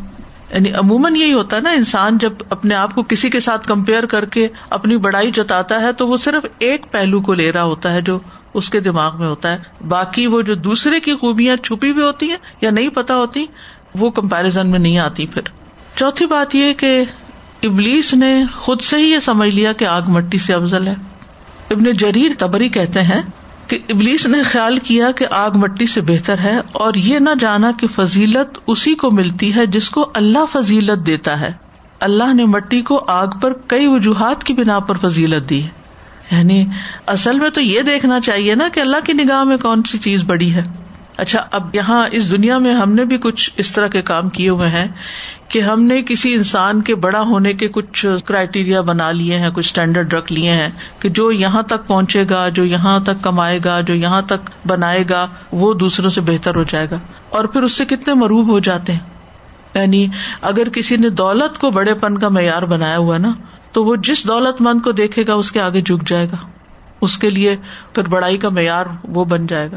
یعنی 0.55 0.73
عموماً 0.73 1.17
یہی 1.17 1.33
ہوتا 1.33 1.57
ہے 1.57 1.61
نا، 1.61 1.71
انسان 1.71 2.19
جب 2.19 2.33
اپنے 2.51 2.75
آپ 2.75 2.95
کو 2.95 3.03
کسی 3.03 3.31
کے 3.31 3.41
ساتھ 3.41 3.69
کمپیئر 3.69 4.07
کر 4.07 4.25
کے 4.25 4.49
اپنی 4.71 4.97
بڑائی 4.97 5.31
جتاتا 5.31 5.81
ہے، 5.81 5.93
تو 5.93 6.09
وہ 6.09 6.17
صرف 6.17 6.47
ایک 6.59 6.87
پہلو 6.91 7.21
کو 7.21 7.35
لے 7.35 7.53
رہا 7.53 7.63
ہوتا 7.63 7.95
ہے 7.95 8.01
جو 8.01 8.19
اس 8.55 8.71
کے 8.71 8.81
دماغ 8.81 9.19
میں 9.19 9.29
ہوتا 9.29 9.53
ہے۔ 9.53 9.59
باقی 9.89 10.27
وہ 10.27 10.43
جو 10.43 10.55
دوسرے 10.55 11.01
کی 11.01 11.15
خوبیاں 11.15 11.57
چھپی 11.57 11.91
ہوئی 11.91 12.05
ہوتی 12.05 12.31
ہیں 12.31 12.37
یا 12.61 12.71
نہیں 12.71 12.89
پتا 12.89 13.15
ہوتی، 13.15 13.47
وہ 13.95 14.11
کمپیرزن 14.11 14.71
میں 14.71 14.79
نہیں 14.79 14.99
آتی 14.99 15.27
پھر۔ 15.27 15.43
چوتھی 15.97 16.27
بات 16.27 16.55
یہ 16.55 16.73
کہ 16.75 17.05
ابلیس 17.63 18.15
نے 18.15 18.45
خود 18.55 18.81
سے 18.81 18.97
ہی 18.97 19.11
یہ 19.11 19.19
سمجھ 19.19 19.49
لیا 19.49 19.73
کہ 19.73 19.85
آگ 19.85 20.03
مٹی 20.07 20.39
سے 20.39 20.55
افضل 20.55 20.89
ہے۔ 20.89 20.95
ابن 21.71 21.85
جریر 21.93 22.31
تبری 22.39 22.69
کہتے 22.69 23.03
ہیں 23.03 23.23
کہ 23.67 23.79
ابلیس 23.89 24.27
نے 24.27 24.43
خیال 24.43 24.79
کیا 24.79 25.11
کہ 25.11 25.27
آگ 25.31 25.51
مٹی 25.55 25.87
سے 25.87 26.01
بہتر 26.01 26.39
ہے 26.39 26.61
اور 26.73 26.95
یہ 26.95 27.19
نہ 27.19 27.31
جانا 27.41 27.71
کہ 27.81 27.87
فضیلت 27.87 28.59
اسی 28.67 28.95
کو 28.95 29.11
ملتی 29.11 29.55
ہے 29.55 29.67
جس 29.67 29.91
کو 29.91 30.11
اللہ 30.15 30.39
فضیلت 30.53 31.07
دیتا 31.07 31.41
ہے۔ 31.41 31.53
اللہ 32.01 32.35
نے 32.35 32.45
مٹی 32.45 32.83
کو 32.83 33.05
آگ 33.07 33.27
پر 33.27 33.53
کئی 33.53 33.87
وجوہات 33.87 34.45
کی 34.45 34.55
بنا 34.55 34.79
پر 34.79 34.97
فضیلت 34.97 35.51
دی۔ 35.51 35.63
یعنی 36.31 36.67
اصل 37.07 37.41
میں 37.41 37.51
تو 37.51 37.61
یہ 37.61 37.83
دیکھنا 37.83 38.21
چاہیے 38.21 38.55
نا 38.55 38.69
کہ 38.75 38.81
اللہ 38.81 38.97
کی 39.05 39.13
نگاہ 39.13 39.45
میں 39.45 39.57
کون 39.57 39.83
سی 39.83 39.99
چیز 39.99 40.25
بڑی 40.25 40.55
ہے۔ 40.55 40.63
اچھا 41.19 41.47
اب 41.53 41.75
یہاں 41.75 42.09
اس 42.13 42.33
دنیا 42.33 42.59
میں 42.59 42.75
ہم 42.75 42.93
نے 42.93 43.05
بھی 43.05 43.19
کچھ 43.19 43.51
اس 43.57 43.73
طرح 43.73 43.89
کے 43.89 44.03
کام 44.03 44.29
کیے 44.29 44.49
ہوئے 44.49 44.69
ہیں 44.69 44.89
کہ 45.49 45.59
ہم 45.59 45.83
نے 45.83 46.03
کسی 46.03 46.35
انسان 46.35 46.83
کے 46.83 46.95
بڑا 46.95 47.21
ہونے 47.21 47.53
کے 47.53 47.69
کچھ 47.69 48.07
کرائٹیریا 48.25 48.81
بنا 48.81 49.11
لیے 49.11 49.39
ہیں، 49.39 49.51
کچھ 49.51 49.67
اسٹینڈرڈ 49.67 50.13
رکھ 50.13 50.33
لیے 50.33 50.51
ہیں 50.51 50.69
کہ 50.99 51.09
جو 51.09 51.33
یہاں 51.33 51.63
تک 51.63 51.87
پہنچے 51.87 52.25
گا، 52.31 52.49
جو 52.49 52.65
یہاں 52.65 53.01
تک 53.01 53.23
کمائے 53.23 53.59
گا، 53.65 53.81
جو 53.81 53.95
یہاں 53.95 54.23
تک 54.23 54.51
بنائے 54.67 55.05
گا، 55.11 55.27
وہ 55.53 55.75
دوسروں 55.75 56.11
سے 56.11 56.21
بہتر 56.21 56.55
ہو 56.57 56.63
جائے 56.63 56.87
گا۔ 56.91 56.97
اور 57.31 57.45
پھر 57.45 57.63
اس 57.63 57.73
سے 57.73 57.85
کتنے 57.85 58.15
مروب 58.15 58.49
ہو 58.49 58.59
جاتے 58.59 58.93
ہیں۔ 58.93 59.01
یعنی 59.75 60.07
اگر 60.43 60.69
کسی 60.69 60.97
نے 60.97 61.11
دولت 61.11 61.59
کو 61.59 61.71
بڑے 61.71 61.95
پن 61.95 62.19
کا 62.19 62.29
معیار 62.29 62.63
بنایا 62.63 62.97
ہوا 62.97 63.19
نا، 63.19 63.33
تو 63.73 63.85
وہ 63.85 63.97
جس 63.97 64.27
دولت 64.27 64.63
مند 64.63 64.83
کو 64.83 64.93
دیکھے 64.93 65.25
گا، 65.27 65.35
اس 65.35 65.53
کے 65.53 65.61
آگے 65.61 65.81
جھک 65.81 66.09
جائے 66.09 66.27
گا۔ 66.33 66.37
اس 67.01 67.19
کے 67.19 67.31
لیے 67.31 67.57
پھر 67.95 68.09
بڑائی 68.09 68.37
کا 68.37 68.49
معیار 68.49 68.87
وہ 69.05 69.25
بن 69.25 69.47
جائے 69.47 69.71
گا۔ 69.73 69.77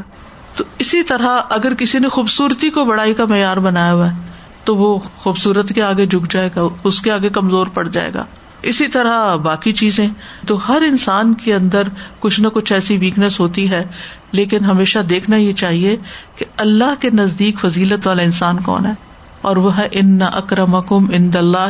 تو 0.56 0.64
اسی 0.78 1.02
طرح 1.02 1.40
اگر 1.50 1.74
کسی 1.74 1.98
نے 1.98 2.08
خوبصورتی 2.08 2.70
کو 2.70 2.84
بڑائی 2.84 3.14
کا 3.14 3.24
معیار 3.24 3.56
بنایا 3.58 3.92
ہوا 3.92 4.10
ہے، 4.10 4.30
تو 4.64 4.76
وہ 4.76 4.98
خوبصورت 5.16 5.72
کے 5.74 5.82
آگے 5.82 6.06
جھک 6.06 6.30
جائے 6.32 6.50
گا، 6.56 6.66
اس 6.84 7.00
کے 7.00 7.12
آگے 7.12 7.28
کمزور 7.28 7.66
پڑ 7.66 7.86
جائے 7.88 8.12
گا۔ 8.14 8.24
اسی 8.62 8.86
طرح 8.88 9.34
باقی 9.36 9.72
چیزیں، 9.72 10.06
تو 10.46 10.56
ہر 10.68 10.82
انسان 10.86 11.32
کے 11.34 11.54
اندر 11.54 11.88
کچھ 12.20 12.40
نہ 12.40 12.48
کچھ 12.48 12.72
ایسی 12.72 12.96
ویکنیس 12.96 13.38
ہوتی 13.40 13.68
ہے، 13.70 13.84
لیکن 14.32 14.64
ہمیشہ 14.64 14.98
دیکھنا 14.98 15.36
یہ 15.36 15.52
چاہیے 15.52 15.96
کہ 16.36 16.44
اللہ 16.56 17.00
کے 17.00 17.10
نزدیک 17.10 17.58
فضیلت 17.60 18.06
والا 18.06 18.22
انسان 18.22 18.60
کون 18.62 18.86
ہے، 18.86 18.92
اور 19.40 19.56
وہ 19.56 19.76
ہے 19.78 19.88
ان 19.92 20.16
نہ 20.18 20.30
اکرم 20.34 20.74
اکم 20.74 21.06
ان 21.12 21.32
دلہ 21.32 21.66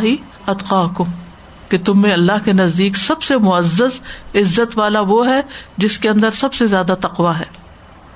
اطخا 0.47 0.85
کم 0.97 1.11
کہ 1.69 1.79
تم 1.79 2.01
میں 2.03 2.13
اللہ 2.13 2.45
کے 2.45 2.53
نزدیک 2.53 2.97
سب 2.97 3.23
سے 3.23 3.37
معزز 3.39 4.01
عزت 4.35 4.79
والا 4.79 5.01
وہ 5.01 5.27
ہے، 5.29 5.41
جس 5.77 5.99
کے 5.99 6.09
اندر 6.09 6.31
سب 6.35 6.55
سے 6.55 6.67
زیادہ 6.67 6.95
تقوا 7.01 7.39
ہے۔ 7.39 7.45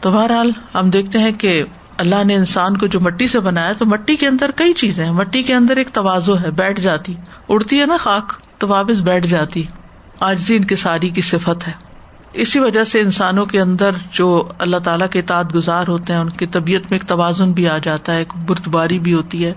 تو 0.01 0.11
بہرحال 0.11 0.51
ہم 0.75 0.91
دیکھتے 0.91 1.19
ہیں 1.19 1.33
کہ 1.33 1.63
اللہ 1.97 2.25
نے 2.25 2.35
انسان 2.35 2.77
کو 2.77 2.87
جو 2.87 3.01
مٹی 3.01 3.27
سے 3.27 3.41
بنایا 3.41 3.73
تو 3.73 3.87
مٹی 3.87 4.17
کے 4.17 4.27
اندر 4.27 4.51
کئی 4.51 4.73
چیزیں 4.73 5.05
ہیں۔ 5.05 5.13
مٹی 5.13 5.43
کے 5.43 5.55
اندر 5.55 5.77
ایک 5.77 5.89
توازو 5.93 6.41
ہے، 6.41 6.51
بیٹھ 6.51 6.81
جاتی۔ 6.81 7.15
اڑتی 7.49 7.81
ہے 7.81 7.87
نا 7.87 7.97
خاک، 7.97 8.33
تو 8.59 8.69
واپس 8.69 9.01
بیٹھ 9.01 9.27
جاتی۔ 9.27 9.63
آج 10.21 10.45
ان 10.49 10.65
کی 10.65 10.75
ساری 10.75 11.09
کی 11.09 11.21
صفت 11.21 11.69
ہے۔ 11.69 11.73
اسی 12.33 12.59
وجہ 12.59 12.85
سے 12.85 13.01
انسانوں 13.01 13.47
کے 13.47 13.61
اندر 13.61 13.91
جو 14.13 14.49
اللہ 14.59 14.77
تعالیٰ 14.77 15.09
کے 15.09 15.23
تعداد 15.23 15.55
گزار 15.55 15.85
ہوتے 15.89 16.13
ہیں، 16.13 16.21
ان 16.21 16.31
کی 16.31 16.47
طبیعت 16.47 16.91
میں 16.91 16.99
ایک 16.99 17.09
توازن 17.09 17.53
بھی 17.53 17.69
آ 17.69 17.79
جاتا 17.79 18.13
ہے، 18.13 18.19
ایک 18.19 18.33
برتباری 18.47 18.99
بھی 18.99 19.15
ہوتی 19.15 19.45
ہے، 19.45 19.53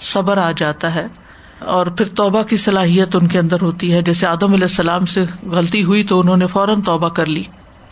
صبر 0.00 0.36
آ 0.36 0.50
جاتا 0.56 0.94
ہے۔ 0.94 1.06
اور 1.58 1.86
پھر 1.86 2.08
توبہ 2.08 2.42
کی 2.42 2.56
صلاحیت 2.56 3.16
ان 3.16 3.28
کے 3.28 3.38
اندر 3.38 3.60
ہوتی 3.62 3.92
ہے۔ 3.92 4.02
جیسے 4.02 4.26
آدم 4.26 4.52
علیہ 4.52 4.64
السلام 4.64 5.06
سے 5.06 5.24
غلطی 5.42 5.84
ہوئی 5.84 6.04
تو 6.04 6.20
انہوں 6.20 6.36
نے 6.36 6.46
فوراً 6.46 6.80
توبہ 6.80 7.08
کر 7.08 7.26
لی۔ 7.26 7.42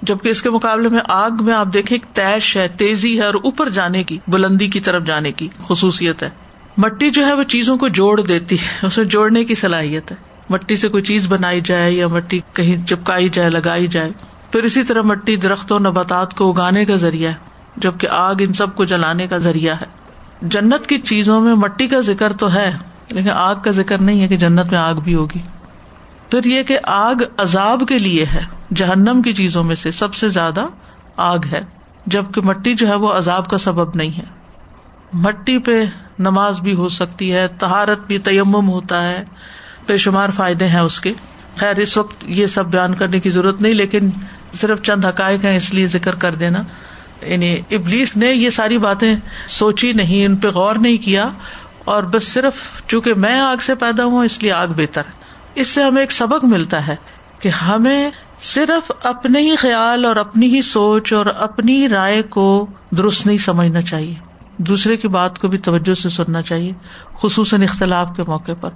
جبکہ 0.02 0.28
اس 0.28 0.42
کے 0.42 0.50
مقابلے 0.50 0.88
میں 0.88 1.00
آگ 1.08 1.30
میں 1.40 1.54
آپ 1.54 1.66
دیکھیں 1.74 1.98
تیش 2.12 2.56
ہے، 2.56 2.68
تیزی 2.68 3.18
ہے 3.18 3.24
اور 3.24 3.34
اوپر 3.34 3.68
جانے 3.68 4.04
کی، 4.04 4.18
بلندی 4.28 4.66
کی 4.66 4.80
طرف 4.80 5.04
جانے 5.04 5.32
کی 5.32 5.48
خصوصیت 5.68 6.22
ہے۔ 6.22 6.30
مٹی 6.76 7.10
جو 7.10 7.26
ہے 7.26 7.32
وہ 7.32 7.42
چیزوں 7.42 7.76
کو 7.76 7.88
جوڑ 7.88 8.20
دیتی 8.20 8.56
ہے، 8.56 8.86
اسے 8.86 9.04
جوڑنے 9.04 9.44
کی 9.44 9.54
صلاحیت 9.54 10.10
ہے۔ 10.10 10.16
مٹی 10.50 10.76
سے 10.76 10.88
کوئی 10.88 11.02
چیز 11.02 11.26
بنائی 11.28 11.60
جائے 11.60 11.92
یا 11.92 12.08
مٹی 12.08 12.40
کہیں 12.52 12.86
چپکائی 12.86 13.28
جائے، 13.28 13.50
لگائی 13.50 13.86
جائے، 13.86 14.10
پھر 14.52 14.62
اسی 14.62 14.82
طرح 14.82 15.02
مٹی 15.02 15.36
درختوں، 15.36 15.80
نباتات 15.80 16.34
کو 16.34 16.50
اگانے 16.50 16.84
کا 16.84 16.94
ذریعہ 16.94 17.30
ہے، 17.30 17.36
جبکہ 17.76 18.08
آگ 18.10 18.34
ان 18.38 18.52
سب 18.52 18.76
کو 18.76 18.84
جلانے 18.84 19.26
کا 19.26 19.38
ذریعہ 19.38 19.74
ہے۔ 19.74 19.86
جنت 20.42 20.86
کی 20.86 20.98
چیزوں 20.98 21.40
میں 21.40 21.54
مٹی 21.54 21.86
کا 21.86 22.00
ذکر 22.00 22.32
تو 22.32 22.52
ہے، 22.52 22.72
لیکن 23.10 23.30
آگ 23.30 23.54
کا 23.54 23.70
ذکر 23.70 23.98
نہیں 23.98 24.22
ہے 24.22 24.28
کہ 24.28 24.36
جنت 24.36 24.70
میں 24.70 24.78
آگ 24.78 24.94
بھی 24.94 25.14
ہوگی۔ 25.14 25.38
پھر 26.30 26.44
یہ 26.44 26.62
کہ 26.62 26.78
آگ 26.82 27.14
عذاب 27.36 27.82
کے 27.88 27.98
لیے 27.98 28.26
ہے۔ 28.34 28.61
جہنم 28.74 29.22
کی 29.22 29.32
چیزوں 29.32 29.64
میں 29.64 29.74
سے 29.74 29.90
سب 29.90 30.14
سے 30.14 30.28
زیادہ 30.28 30.66
آگ 31.16 31.38
ہے، 31.52 31.60
جبکہ 32.06 32.40
مٹی 32.40 32.74
جو 32.74 32.88
ہے 32.88 32.94
وہ 32.94 33.12
عذاب 33.12 33.50
کا 33.50 33.58
سبب 33.58 33.96
نہیں 33.96 34.18
ہے۔ 34.18 34.24
مٹی 35.12 35.58
پہ 35.58 35.84
نماز 36.18 36.60
بھی 36.60 36.74
ہو 36.74 36.88
سکتی 36.88 37.32
ہے 37.32 37.48
تہارت 37.48 38.00
بھی 38.06 38.18
تیمم 38.18 38.68
ہوتا 38.68 39.08
ہے، 39.08 39.24
بے 39.86 39.96
شمار 39.96 40.28
فائدے 40.28 40.66
ہیں 40.66 40.80
اس 40.80 41.00
کے۔ 41.00 41.12
خیر، 41.56 41.76
اس 41.76 41.96
وقت 41.96 42.24
یہ 42.26 42.46
سب 42.46 42.66
بیان 42.66 42.94
کرنے 42.94 43.20
کی 43.20 43.30
ضرورت 43.30 43.62
نہیں، 43.62 43.74
لیکن 43.74 44.10
صرف 44.52 44.82
چند 44.82 45.04
حقائق 45.04 45.44
ہیں، 45.44 45.56
اس 45.56 45.74
لیے 45.74 45.86
ذکر 45.86 46.14
کر 46.14 46.34
دینا۔ 46.34 46.62
یعنی 47.22 47.60
ابلیس 47.70 48.16
نے 48.16 48.26
یہ 48.26 48.50
ساری 48.50 48.78
باتیں 48.78 49.16
سوچی 49.48 49.92
نہیں، 49.92 50.26
ان 50.26 50.36
پہ 50.36 50.48
غور 50.48 50.76
نہیں 50.76 51.04
کیا، 51.04 51.28
اور 51.84 52.02
بس 52.02 52.32
صرف 52.32 52.82
چونکہ 52.86 53.14
میں 53.14 53.40
آگ 53.40 53.56
سے 53.56 53.74
پیدا 53.74 54.04
ہوں، 54.04 54.24
اس 54.24 54.42
لیے 54.42 54.52
آگ 54.52 54.68
بہتر 54.68 55.00
ہے۔ 55.00 55.12
اس 55.54 55.68
سے 55.68 55.82
ہمیں 55.82 56.02
ایک 56.02 56.12
سبق 56.12 56.44
ملتا 56.44 56.86
ہے 56.86 56.96
کہ 57.38 57.48
ہمیں 57.48 58.10
صرف 58.42 58.92
اپنے 59.02 59.40
ہی 59.40 59.56
خیال 59.56 60.04
اور 60.04 60.16
اپنی 60.16 60.54
ہی 60.54 60.62
سوچ 60.62 61.12
اور 61.12 61.26
اپنی 61.26 61.88
رائے 61.88 62.22
کو 62.22 62.66
درست 62.90 63.26
نہیں 63.26 63.38
سمجھنا 63.38 63.80
چاہیے۔ 63.82 64.14
دوسرے 64.58 64.96
کی 64.96 65.08
بات 65.08 65.38
کو 65.38 65.48
بھی 65.48 65.58
توجہ 65.58 65.94
سے 65.94 66.08
سننا 66.08 66.42
چاہیے، 66.42 66.72
خصوصاً 67.22 67.62
اختلاف 67.62 68.08
کے 68.16 68.22
موقع 68.26 68.52
پر۔ 68.60 68.70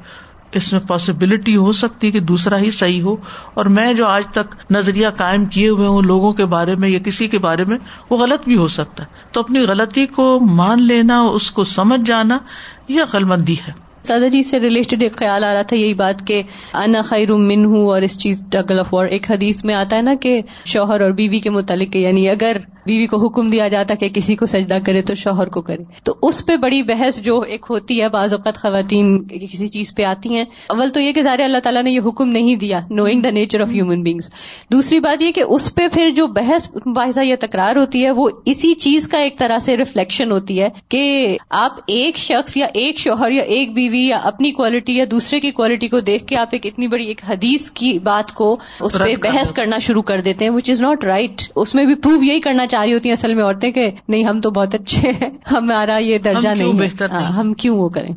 اس 0.52 0.72
میں 0.72 0.81
پاسبلٹی 0.88 1.57
ہو 1.57 1.72
سکتی 1.72 2.11
کہ 2.11 2.20
دوسرا 2.20 2.59
ہی 2.59 2.70
صحیح 2.70 3.02
ہو۔ 3.02 3.16
اور 3.55 3.64
میں 3.64 3.94
جو 3.94 4.07
آج 4.07 4.22
تک 4.26 4.72
نظریہ 4.72 5.09
قائم 5.16 5.44
کیے 5.44 5.68
ہوئے 5.68 5.87
ہوں 5.87 6.02
لوگوں 6.02 6.33
کے 6.33 6.44
بارے 6.44 6.74
میں 6.74 6.88
یا 6.88 6.98
کسی 6.98 7.29
کے 7.29 7.38
بارے 7.38 7.64
میں، 7.64 7.79
وہ 8.11 8.18
غلط 8.18 8.44
بھی 8.44 8.57
ہو 8.57 8.68
سکتا 8.68 9.02
ہے۔ 9.02 9.09
تو 9.33 9.40
اپنی 9.40 9.61
غلطی 9.61 10.07
کو 10.07 10.40
مان 10.40 10.83
لینا، 10.83 11.20
اس 11.20 11.50
کو 11.50 11.62
سمجھ 11.62 12.00
جانا، 12.07 12.38
یہ 12.88 13.02
عقل 13.02 13.24
مندی 13.24 13.57
ہے۔ 13.68 13.86
سادہ 14.07 14.29
جی 14.33 14.42
سے 14.42 14.61
ریلیٹڈ 14.61 15.03
ایک 15.03 15.16
خیال 15.16 15.45
آ 15.45 15.53
رہا 15.55 15.62
تھا، 15.62 15.77
یہی 15.77 15.95
بات 15.95 16.27
کہ 16.27 16.42
انا 16.75 17.03
خیر 17.03 17.33
من 17.33 17.64
ہوں 17.64 17.87
اور 17.87 18.03
اس 18.03 18.19
چیز 18.19 18.40
ڈگل 18.51 18.79
آف 18.81 18.95
وار 18.95 19.07
ایک 19.07 19.31
حدیث 19.31 19.64
میں 19.64 19.75
آتا 19.75 19.97
ہے 19.97 20.03
نا 20.03 20.14
کہ 20.14 20.40
شوہر 20.64 21.01
اور 21.01 21.11
بیوی 21.11 21.38
کے 21.38 21.51
متعلق 21.51 21.97
یعنی 21.97 22.29
اگر 22.31 22.57
بیوی 22.87 23.07
کو 23.07 23.19
حکم 23.19 23.49
دیا 23.51 23.66
جاتا 23.69 23.95
کہ 23.95 24.09
کسی 24.09 24.35
کو 24.37 24.47
سجدہ 24.47 24.77
کرے 24.87 25.01
تو 25.03 25.14
شوہر 25.14 25.49
کو 25.49 25.61
کرے۔ 25.62 25.83
تو 26.05 26.14
اس 26.23 26.45
پہ 26.47 26.57
بڑی 26.57 26.83
بحث 26.83 27.19
جو 27.21 27.38
ایک 27.40 27.66
ہوتی 27.71 28.01
ہے، 28.03 28.09
بعض 28.09 28.33
اوقات 28.35 28.57
خواتین 28.57 29.19
کسی 29.31 29.66
چیز 29.69 29.95
پہ 29.95 30.03
آتی 30.05 30.35
ہیں۔ 30.35 30.45
اول 30.69 30.90
تو 30.90 31.01
یہ 31.01 31.12
کہ 31.12 31.23
ظاہر 31.23 31.40
اللہ 31.40 31.59
تعالیٰ 31.62 31.83
نے 31.83 31.90
یہ 31.90 32.01
حکم 32.07 32.31
نہیں 32.31 32.57
دیا 32.57 32.81
knowing 32.90 33.23
the 33.23 33.31
nature 33.31 33.61
of 33.61 33.73
human 33.73 34.03
beings 34.03 34.31
دوسری 34.73 35.01
بات 35.01 35.23
یہ 35.23 35.33
کہ 35.33 35.42
اس 35.49 35.75
پہ 35.75 35.87
پھر 35.92 36.11
جو 36.11 36.27
بحث 36.33 36.71
باحثہ 36.87 37.25
یا 37.25 37.37
تکرار 37.40 37.77
ہوتی 37.77 38.05
ہے، 38.05 38.11
وہ 38.11 38.29
اسی 38.45 38.73
چیز 38.77 39.09
کا 39.09 39.19
ایک 39.19 39.38
طرح 39.38 39.59
سے 39.59 39.77
ریفلیکشن 39.77 40.31
ہوتی 40.31 40.61
ہے 40.62 40.69
کہ 40.88 41.37
آپ 41.51 41.81
ایک 41.87 42.16
شخص 42.19 42.57
یا 42.57 42.66
ایک 42.75 42.99
شوہر 42.99 43.31
یا 43.31 43.42
ایک 43.42 43.75
بیوی 43.75 43.96
یا 43.99 44.17
اپنی 44.17 44.53
کوالٹی 44.53 44.97
یا 44.97 45.05
دوسرے 45.11 45.41
کی 45.41 45.51
کوالٹی 45.51 45.89
کو 45.89 46.01
دیکھ 46.01 46.27
کے 46.27 46.37
آپ 46.37 46.49
ایک 46.53 46.67
اتنی 46.67 46.87
بڑی 46.87 47.05
ایک 47.05 47.21
حدیث 47.29 47.71
کی 47.71 47.99
بات 47.99 48.33
کو 48.33 48.59
اس 48.81 48.99
پہ 48.99 49.15
بحث 49.17 49.53
کرنا 49.53 49.79
شروع 49.79 50.03
کر 50.03 50.21
دیتے 50.21 50.45
ہیں 50.45 50.53
وچ 50.53 50.71
از 50.71 50.81
ناٹ 50.81 51.05
رائٹ 51.05 51.43
اس 51.57 51.75
میں 51.75 51.85
بھی 51.85 51.95
پروو 51.95 52.25
یہی 52.25 52.41
کرنا 52.41 52.67
چاہ 52.67 52.83
رہی 52.83 52.95
ہوتی 52.95 53.09
ہیں 53.09 53.15
اصل 53.15 53.35
میں 53.35 53.45
عورتیں 53.45 53.71
کہ 53.71 53.91
نہیں 54.09 54.25
ہم 54.25 54.41
تو 54.41 54.51
بہت 54.51 54.75
اچھے 54.75 55.11
ہیں 55.11 55.31
ہمارا 55.53 55.97
یہ 55.97 56.19
درجہ 56.19 56.49
ہم 56.49 56.57
نہیں 56.57 56.73
بہتر 56.73 57.11
ہاں،؟ 57.11 57.27
ہم 57.27 57.55
کیوں 57.55 57.79
وہ 57.79 57.89
کریں؟ 57.89 58.11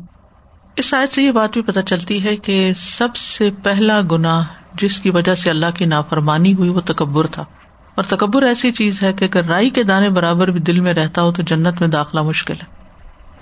اس 0.76 0.84
شاید 0.84 1.08
سے 1.08 1.22
یہ 1.22 1.30
بات 1.30 1.52
بھی 1.52 1.62
پتہ 1.62 1.80
چلتی 1.80 2.24
ہے 2.24 2.36
کہ 2.36 2.72
سب 2.76 3.16
سے 3.16 3.50
پہلا 3.62 4.00
گنا 4.10 4.42
جس 4.80 5.00
کی 5.00 5.10
وجہ 5.10 5.34
سے 5.34 5.50
اللہ 5.50 5.70
کی 5.74 5.84
نافرمانی 5.84 6.54
ہوئی 6.54 6.70
وہ 6.70 6.80
تکبر 6.84 7.26
تھا۔ 7.26 7.44
اور 7.94 8.04
تکبر 8.04 8.42
ایسی 8.42 8.72
چیز 8.72 9.02
ہے 9.02 9.12
کہ 9.12 9.24
اگر 9.24 9.44
رائی 9.44 9.70
کے 9.70 9.82
دانے 9.82 10.08
برابر 10.08 10.48
بھی 10.48 10.60
دل 10.60 10.80
میں 10.80 10.94
رہتا 10.94 11.22
ہو 11.22 11.32
تو 11.32 11.42
جنت 11.42 11.80
میں 11.80 11.88
داخلہ 11.88 12.22
مشکل 12.22 12.54
ہے۔ 12.54 12.79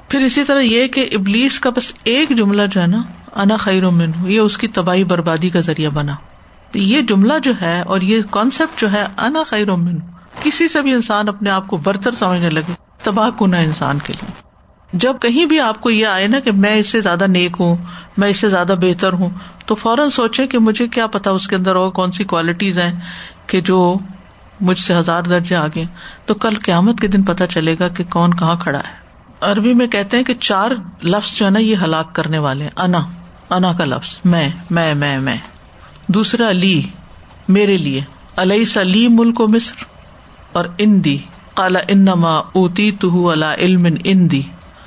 پھر 0.08 0.20
اسی 0.20 0.44
طرح 0.44 0.60
یہ 0.60 0.86
کہ 0.88 1.08
ابلیس 1.12 1.60
کا 1.60 1.70
بس 1.70 1.92
ایک 2.04 2.28
جملہ 2.36 2.62
جو 2.72 2.82
ہے 2.82 2.86
نا، 2.86 3.02
انا 3.34 3.56
خیر 3.56 3.88
من 3.88 4.10
یہ 4.26 4.40
اس 4.40 4.58
کی 4.58 4.68
تباہی 4.68 5.04
بربادی 5.04 5.50
کا 5.50 5.60
ذریعہ 5.60 5.90
بنا۔ 5.90 6.14
تو 6.72 6.78
یہ 6.78 7.00
جملہ 7.00 7.32
جو 7.42 7.52
ہے 7.62 7.80
اور 7.80 8.00
یہ 8.00 8.20
کانسیپٹ 8.30 8.80
جو 8.80 8.92
ہے 8.92 9.04
انا 9.18 9.42
خیر 9.46 9.70
من 9.70 9.98
کسی 10.42 10.68
سے 10.68 10.82
بھی 10.82 10.92
انسان 10.92 11.28
اپنے 11.28 11.50
آپ 11.50 11.66
کو 11.66 11.76
برتر 11.76 12.12
سمجھنے 12.12 12.50
لگے، 12.50 12.72
تباہ 13.02 13.30
کنا 13.38 13.58
انسان 13.58 13.98
کے 13.98 14.12
لیے۔ 14.12 14.30
جب 14.92 15.16
کہیں 15.20 15.46
بھی 15.46 15.60
آپ 15.60 15.80
کو 15.80 15.90
یہ 15.90 16.06
آئے 16.06 16.26
نا 16.26 16.40
کہ 16.40 16.52
میں 16.52 16.74
اس 16.76 16.86
سے 16.86 17.00
زیادہ 17.00 17.26
نیک 17.26 17.56
ہوں، 17.60 17.76
میں 18.16 18.28
اس 18.28 18.36
سے 18.36 18.48
زیادہ 18.48 18.74
بہتر 18.80 19.12
ہوں، 19.12 19.30
تو 19.66 19.74
فوراً 19.74 20.10
سوچے 20.10 20.46
کہ 20.46 20.58
مجھے 20.58 20.88
کیا 20.88 21.06
پتا 21.06 21.30
اس 21.30 21.48
کے 21.48 21.56
اندر 21.56 21.76
اور 21.76 21.90
کون 21.90 22.12
سی 22.12 22.24
کوالٹیز 22.24 22.78
ہیں 22.78 23.00
کہ 23.46 23.60
جو 23.60 23.98
مجھ 24.60 24.78
سے 24.78 24.94
ہزار 24.94 25.22
درجے 25.22 25.56
آگے 25.56 25.84
تو 26.26 26.34
کل 26.34 26.54
قیامت 26.54 27.00
کے 27.00 27.08
دن 27.08 27.22
پتا 27.22 27.46
چلے 27.46 27.76
گا 27.80 27.88
کہ 27.88 28.04
کون 28.10 28.34
کہاں 28.34 28.56
کھڑا 28.56 28.78
ہے۔ 28.78 29.07
عربی 29.40 29.74
میں 29.74 29.86
کہتے 29.86 30.16
ہیں 30.16 30.24
کہ 30.24 30.34
چار 30.34 30.70
لفظ 31.02 31.38
جو 31.38 31.46
ہے 31.46 31.50
نا 31.50 31.58
یہ 31.58 31.76
ہلاک 31.84 32.14
کرنے 32.14 32.38
والے 32.38 32.64
ہیں۔ 32.64 32.70
انا 32.76 32.98
انا 33.50 33.72
کا 33.72 33.84
لفظ۔ 33.84 34.18
میں 34.24 34.48
میں 34.70 34.94
میں 34.94 35.18
میں۔ 35.18 35.36
دوسرا، 36.08 36.52
لی، 36.52 36.82
میرے 37.48 37.78
لیے۔ 37.78 38.00
علیہ 38.36 38.64
سلی 38.64 39.08
ملک 39.08 39.40
و 39.40 39.48
مصر۔ 39.48 39.84
اور 40.52 40.64
ان 40.78 41.04
دی 41.04 41.18
کالا 41.54 41.78
انما 41.88 42.36
اوتی 42.36 42.90
تو 42.90 43.30
اللہ 43.30 43.54
علم 43.58 43.86
ان 44.04 44.30
دی 44.30 44.42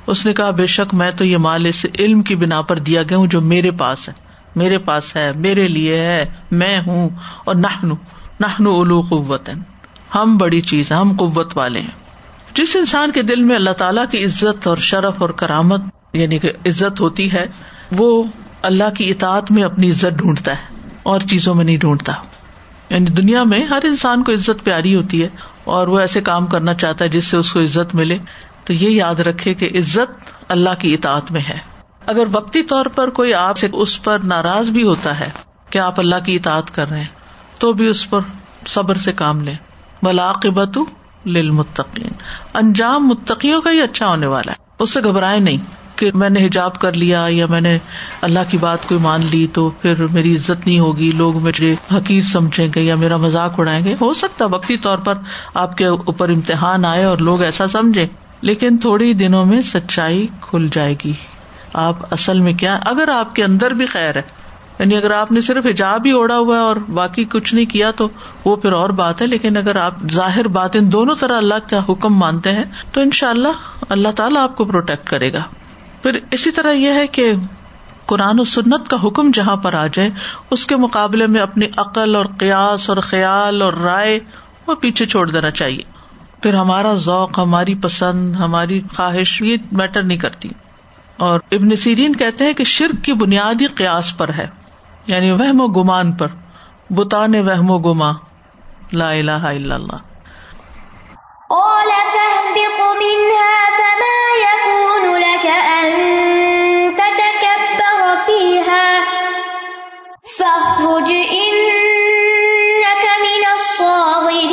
اس 0.06 0.26
نے 0.26 0.32
کہا، 0.32 0.50
بے 0.50 0.66
شک 0.66 0.94
میں 0.94 1.10
تو 1.10 1.24
یہ 1.24 1.36
مال 1.36 1.66
اس 1.66 1.86
علم 1.98 2.22
کی 2.22 2.36
بنا 2.36 2.62
پر 2.62 2.78
دیا 2.78 3.02
گیا 3.02 3.16
ہوں 3.16 3.26
جو 3.26 3.40
میرے 3.40 3.70
پاس 3.70 4.08
ہے۔ 4.08 4.14
میرے 4.56 4.78
پاس 4.78 5.16
ہے، 5.16 5.32
میرے 5.36 5.68
لیے 5.68 5.96
ہے، 5.96 6.24
میں 6.50 6.80
ہوں۔ 6.86 7.08
اور 7.44 7.54
نہنو 7.54 7.94
نہنو 8.40 8.80
الو 8.80 9.00
قوت 9.00 9.50
ہم 10.14 10.36
بڑی 10.36 10.60
چیز 10.60 10.92
ہم 10.92 11.12
قوت 11.18 11.56
والے 11.56 11.80
ہیں۔ 11.80 12.01
جس 12.54 12.76
انسان 12.76 13.12
کے 13.12 13.22
دل 13.22 13.42
میں 13.42 13.56
اللہ 13.56 13.70
تعالیٰ 13.70 14.04
کی 14.10 14.24
عزت 14.24 14.66
اور 14.66 14.76
شرف 14.76 15.14
اور 15.18 15.30
کرامت 15.30 15.80
یعنی 16.12 16.38
کہ 16.38 16.52
عزت 16.66 17.00
ہوتی 17.00 17.32
ہے، 17.32 17.46
وہ 17.92 18.24
اللہ 18.62 18.90
کی 18.96 19.10
اطاعت 19.10 19.50
میں 19.50 19.62
اپنی 19.62 19.90
عزت 19.90 20.18
ڈھونڈتا 20.18 20.52
ہے 20.52 20.88
اور 21.02 21.20
چیزوں 21.20 21.54
میں 21.54 21.64
نہیں 21.64 21.76
ڈھونڈتا۔ 21.76 22.12
یعنی 22.90 23.06
دنیا 23.06 23.44
میں 23.44 23.64
ہر 23.64 23.78
انسان 23.82 24.24
کو 24.24 24.32
عزت 24.32 24.64
پیاری 24.64 24.94
ہوتی 24.94 25.22
ہے 25.22 25.28
اور 25.64 25.88
وہ 25.88 25.98
ایسے 25.98 26.20
کام 26.20 26.46
کرنا 26.46 26.74
چاہتا 26.74 27.04
ہے 27.04 27.10
جس 27.10 27.26
سے 27.26 27.36
اس 27.36 27.52
کو 27.52 27.60
عزت 27.60 27.94
ملے۔ 27.94 28.18
تو 28.64 28.72
یہ 28.72 28.88
یاد 28.88 29.14
رکھے 29.14 29.54
کہ 29.54 29.70
عزت 29.74 30.32
اللہ 30.48 30.70
کی 30.78 30.94
اطاعت 30.94 31.30
میں 31.30 31.40
ہے۔ 31.40 31.58
اگر 32.06 32.24
وقتی 32.32 32.62
طور 32.62 32.86
پر 32.86 33.10
کوئی 33.10 33.34
آپ 33.34 33.56
سے 33.56 33.68
اس 33.72 34.02
پر 34.02 34.18
ناراض 34.18 34.68
بھی 34.68 34.82
ہوتا 34.82 35.20
ہے 35.20 35.28
کہ 35.70 35.78
آپ 35.78 36.00
اللہ 36.00 36.16
کی 36.26 36.36
اطاعت 36.36 36.74
کر 36.74 36.90
رہے 36.90 36.98
ہیں، 36.98 37.06
تو 37.58 37.72
بھی 37.72 37.86
اس 37.86 38.10
پر 38.10 38.18
صبر 38.66 38.96
سے 38.96 39.12
کام 39.12 39.40
لیں۔ 39.40 39.54
بلاقبت 40.02 40.78
للمتقین۔ 41.26 42.12
انجام 42.54 43.06
متقیوں 43.06 43.60
کا 43.60 43.70
ہی 43.70 43.80
اچھا 43.80 44.08
ہونے 44.08 44.26
والا 44.26 44.52
ہے۔ 44.52 44.56
اس 44.78 44.94
سے 44.94 45.02
گھبرائے 45.02 45.40
نہیں 45.40 45.56
کہ 45.96 46.10
میں 46.14 46.28
نے 46.28 46.46
حجاب 46.46 46.78
کر 46.78 46.92
لیا 46.92 47.26
یا 47.28 47.46
میں 47.46 47.60
نے 47.60 47.78
اللہ 48.20 48.38
کی 48.50 48.56
بات 48.56 48.88
کو 48.88 48.98
مان 48.98 49.20
لی 49.30 49.46
تو 49.52 49.70
پھر 49.70 50.06
میری 50.06 50.36
عزت 50.36 50.66
نہیں 50.66 50.78
ہوگی، 50.78 51.12
لوگ 51.12 51.36
مجھے 51.36 51.74
حقیر 51.94 52.22
سمجھیں 52.22 52.68
گے 52.74 52.82
یا 52.82 52.94
میرا 52.94 53.16
مذاق 53.16 53.60
اڑائیں 53.60 53.84
گے۔ 53.84 53.94
ہو 54.00 54.14
سکتا 54.14 54.44
وقتی 54.44 54.76
طور 54.76 54.98
پر 54.98 55.14
آپ 55.54 55.76
کے 55.76 55.86
اوپر 55.86 56.28
امتحان 56.28 56.84
آئے 56.84 57.04
اور 57.04 57.18
لوگ 57.18 57.42
ایسا 57.42 57.68
سمجھے 57.68 58.06
لیکن 58.40 58.78
تھوڑی 58.78 59.12
دنوں 59.12 59.44
میں 59.44 59.62
سچائی 59.62 60.26
کھل 60.40 60.68
جائے 60.72 60.94
گی۔ 61.04 61.12
آپ 61.72 61.96
اصل 62.10 62.40
میں 62.40 62.52
کیا، 62.52 62.78
اگر 62.84 63.08
آپ 63.08 63.34
کے 63.34 63.44
اندر 63.44 63.70
بھی 63.70 63.86
خیر 63.86 64.16
ہے 64.16 64.22
یعنی 64.78 64.96
اگر 64.96 65.10
آپ 65.10 65.32
نے 65.32 65.40
صرف 65.40 65.66
حجاب 65.66 66.02
ہی 66.06 66.10
اوڑا 66.10 66.38
ہوا 66.38 66.56
ہے 66.56 66.60
اور 66.60 66.76
باقی 66.76 67.24
کچھ 67.24 67.54
نہیں 67.54 67.66
کیا 67.66 67.90
تو 67.90 68.08
وہ 68.44 68.56
پھر 68.56 68.72
اور 68.72 68.90
بات 68.90 69.22
ہے، 69.22 69.26
لیکن 69.26 69.56
اگر 69.56 69.76
آپ 69.76 69.94
ظاہر 70.12 70.48
بات 70.48 70.76
ان 70.76 70.92
دونوں 70.92 71.14
طرح 71.20 71.36
اللہ 71.36 71.54
کا 71.70 71.80
حکم 71.88 72.14
مانتے 72.14 72.52
ہیں، 72.52 72.64
تو 72.92 73.00
ان 73.00 73.10
شاء 73.10 73.30
اللہ 73.30 73.48
اللہ 73.88 74.08
تعالیٰ 74.16 74.42
آپ 74.42 74.56
کو 74.56 74.64
پروٹیکٹ 74.64 75.08
کرے 75.08 75.32
گا۔ 75.32 75.42
پھر 76.02 76.18
اسی 76.30 76.50
طرح 76.50 76.72
یہ 76.72 76.92
ہے 76.92 77.06
کہ 77.06 77.32
قرآن 78.06 78.40
و 78.40 78.44
سنت 78.44 78.90
کا 78.90 78.96
حکم 79.04 79.30
جہاں 79.34 79.56
پر 79.56 79.74
آ 79.74 79.86
جائے، 79.92 80.10
اس 80.50 80.66
کے 80.66 80.76
مقابلے 80.76 81.26
میں 81.26 81.40
اپنی 81.40 81.66
عقل 81.76 82.16
اور 82.16 82.24
قیاس 82.38 82.90
اور 82.90 82.98
خیال 82.98 83.62
اور 83.62 83.72
رائے 83.72 84.20
وہ 84.66 84.74
پیچھے 84.74 85.06
چھوڑ 85.06 85.30
دینا 85.30 85.50
چاہیے۔ 85.50 85.82
پھر 86.42 86.54
ہمارا 86.54 86.94
ذوق، 86.94 87.38
ہماری 87.38 87.74
پسند، 87.74 88.34
ہماری 88.34 88.80
خواہش، 88.96 89.42
یہ 89.42 89.56
میٹر 89.72 90.02
نہیں 90.02 90.18
کرتی۔ 90.18 90.48
اور 91.16 91.40
ابن 91.52 91.76
سیرین 91.76 92.16
کہتے 92.16 92.44
ہیں 92.44 92.52
کہ 92.52 92.64
شرک 92.64 93.04
کی 93.04 93.12
بنیادی 93.12 93.66
قیاس 93.66 94.18
پر 94.18 94.28
ہے۔ 94.28 94.61
یعنی 95.06 95.30
وہم 95.30 95.60
و 95.60 95.66
گمان 95.66 96.12
پر۔ 96.12 96.26
بتانے 96.90 97.40
وہم 97.40 97.70
و 97.70 97.78
گما۔ 97.78 98.12
لا 98.92 99.10
الہ 99.10 99.30
الا 99.30 99.74
اللہ۔ 99.74 99.96
قال 101.48 101.88
فاهبط 101.88 102.80
منها 102.80 103.74
فما 103.78 104.38
يكون 104.38 105.20
لك 105.20 105.46
أن 105.46 105.90
تتكبر 106.94 108.14
فيها۔ 108.26 109.04
فاخرج 110.38 111.12
إنك 111.30 113.04
من 113.20 113.50
الصاغرين۔ 113.50 114.52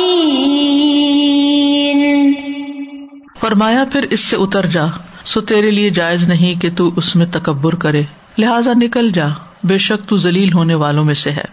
فرمایا 3.40 3.84
پھر 3.92 4.02
اس 4.10 4.20
سے 4.20 4.36
اتر 4.36 4.66
جا۔ 4.66 4.84
سو 5.24 5.40
تیرے 5.40 5.70
لیے 5.70 5.90
جائز 5.90 6.28
نہیں 6.28 6.60
کہ 6.60 6.68
تو 6.76 6.90
اس 6.96 7.16
میں 7.16 7.26
تکبر 7.26 7.74
کرے۔ 7.74 8.02
لہذا 8.38 8.72
نکل 8.76 9.10
جا۔ 9.10 9.26
بے 9.64 9.78
شک 9.78 10.08
تو 10.08 10.16
ذلیل 10.16 10.52
ہونے 10.52 10.74
والوں 10.74 11.04
میں 11.04 11.14
سے 11.14 11.30
ہے۔ 11.30 11.44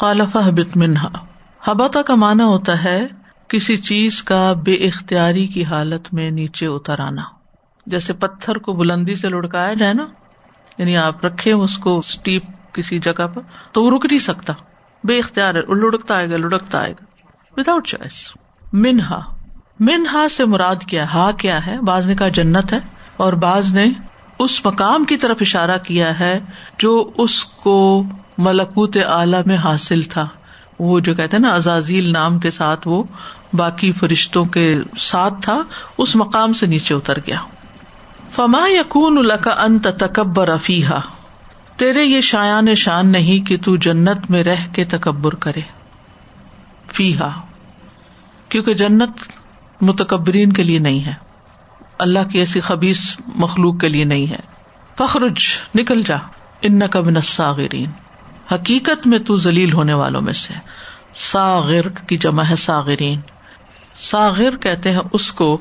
خالف 0.00 0.36
حبت 0.36 0.76
منہا۔ 0.76 1.08
حبتا 1.64 2.02
کا 2.02 2.14
مانا 2.14 2.46
ہوتا 2.46 2.84
ہے 2.84 3.06
کسی 3.48 3.76
چیز 3.76 4.22
کا 4.22 4.52
بے 4.52 4.74
اختیاری 4.74 5.46
کی 5.46 5.64
حالت 5.64 6.14
میں 6.14 6.30
نیچے 6.30 6.66
اتر 6.66 7.00
آنا 7.00 7.22
جیسے 7.86 8.12
پتھر 8.12 8.58
کو 8.58 8.72
بلندی 8.72 9.14
سے 9.14 9.28
لڑکایا 9.28 9.74
جائے 9.74 9.94
نا 9.94 10.06
یعنی 10.78 10.96
آپ 10.96 11.24
رکھے 11.24 11.52
اس 11.52 11.78
کو 11.78 11.98
اسٹیپ 11.98 12.42
کسی 12.72 12.98
جگہ 12.98 13.26
پر، 13.34 13.40
تو 13.72 13.82
وہ 13.82 13.90
رک 13.90 14.06
نہیں 14.06 14.18
سکتا۔ 14.18 14.52
بے 15.04 15.18
اختیار 15.18 15.54
لڑکتا 15.54 16.14
آئے 16.14 16.30
گا، 16.30 16.36
لڑکتا 16.36 16.80
آئے 16.80 16.92
گا۔ 16.92 17.04
وداؤٹ 17.56 17.86
چوائس 17.86 18.32
منہا۔ 18.72 19.36
منہا 19.80 20.28
سے 20.28 20.44
مراد 20.44 20.76
کیا 20.76 21.14
ہا 21.14 21.30
کیا 21.30 21.66
ہے؟ 21.66 21.80
بعض 21.80 22.08
نے 22.08 22.14
کہا 22.14 22.28
جنت 22.28 22.72
ہے 22.72 22.78
اور 23.16 23.32
بعض 23.32 23.72
نے 23.72 23.86
اس 24.38 24.66
مقام 24.66 25.04
کی 25.04 25.16
طرف 25.16 25.36
اشارہ 25.40 25.78
کیا 25.78 26.20
ہے 26.20 26.40
جو 26.78 27.10
اس 27.18 27.44
کو 27.44 28.04
ملکوت 28.38 28.96
اعلی 29.06 29.36
میں 29.46 29.56
حاصل 29.56 30.02
تھا۔ 30.02 30.28
وہ 30.78 31.00
جو 31.00 31.14
کہتے 31.14 31.38
نا 31.38 31.54
ازازیل 31.54 32.12
نام 32.12 32.38
کے 32.38 32.50
ساتھ 32.50 32.88
وہ 32.88 33.02
باقی 33.52 33.92
فرشتوں 33.92 34.44
کے 34.44 34.78
ساتھ 34.98 35.34
تھا، 35.42 35.62
اس 35.98 36.16
مقام 36.16 36.52
سے 36.52 36.66
نیچے 36.66 36.94
اتر 36.94 37.18
گیا۔ 37.18 37.36
فما 38.30 38.66
یقون 38.68 39.18
الکا 39.18 39.50
انت 39.50 39.88
تکبر 39.98 40.48
افیحا 40.48 41.00
تیرے 41.76 42.02
یہ 42.02 42.20
شایان 42.20 42.74
شان 42.74 43.12
نہیں 43.12 43.46
کہ 43.46 43.56
تو 43.64 43.76
جنت 43.76 44.30
میں 44.30 44.44
رہ 44.44 44.66
کے 44.72 44.84
تکبر 44.84 45.34
کرے۔ 45.34 45.60
فیحا 46.92 47.28
کیونکہ 48.48 48.74
جنت 48.74 49.10
متکبرین 49.80 50.52
کے 50.52 50.64
لیے 50.64 50.78
نہیں 50.78 51.04
ہے۔ 51.04 51.14
اللہ 52.02 52.18
کی 52.32 52.38
ایسی 52.38 52.60
خبیص 52.60 53.16
مخلوق 53.34 53.80
کے 53.80 53.88
لیے 53.88 54.04
نہیں 54.04 54.26
ہے۔ 54.26 54.38
فخرج 54.98 55.42
نکل 55.74 56.02
جا 56.02 56.16
ان 56.62 56.88
کا 56.88 57.00
بنساغرین 57.00 57.90
حقیقت 58.54 59.06
میں 59.06 59.18
تو 59.18 59.36
ذلیل 59.36 59.72
ہونے 59.72 59.94
والوں 59.94 60.20
میں 60.20 60.32
سے۔ 60.32 60.54
ساغر 61.14 61.88
کی 61.88 62.16
جمع 62.16 62.42
ہے 62.42 62.56
ساغرین 62.56 63.20
ساغر 63.94 64.56
کہتے 64.56 64.92
ہیں 64.92 65.00
اس 65.12 65.32
کو 65.32 65.58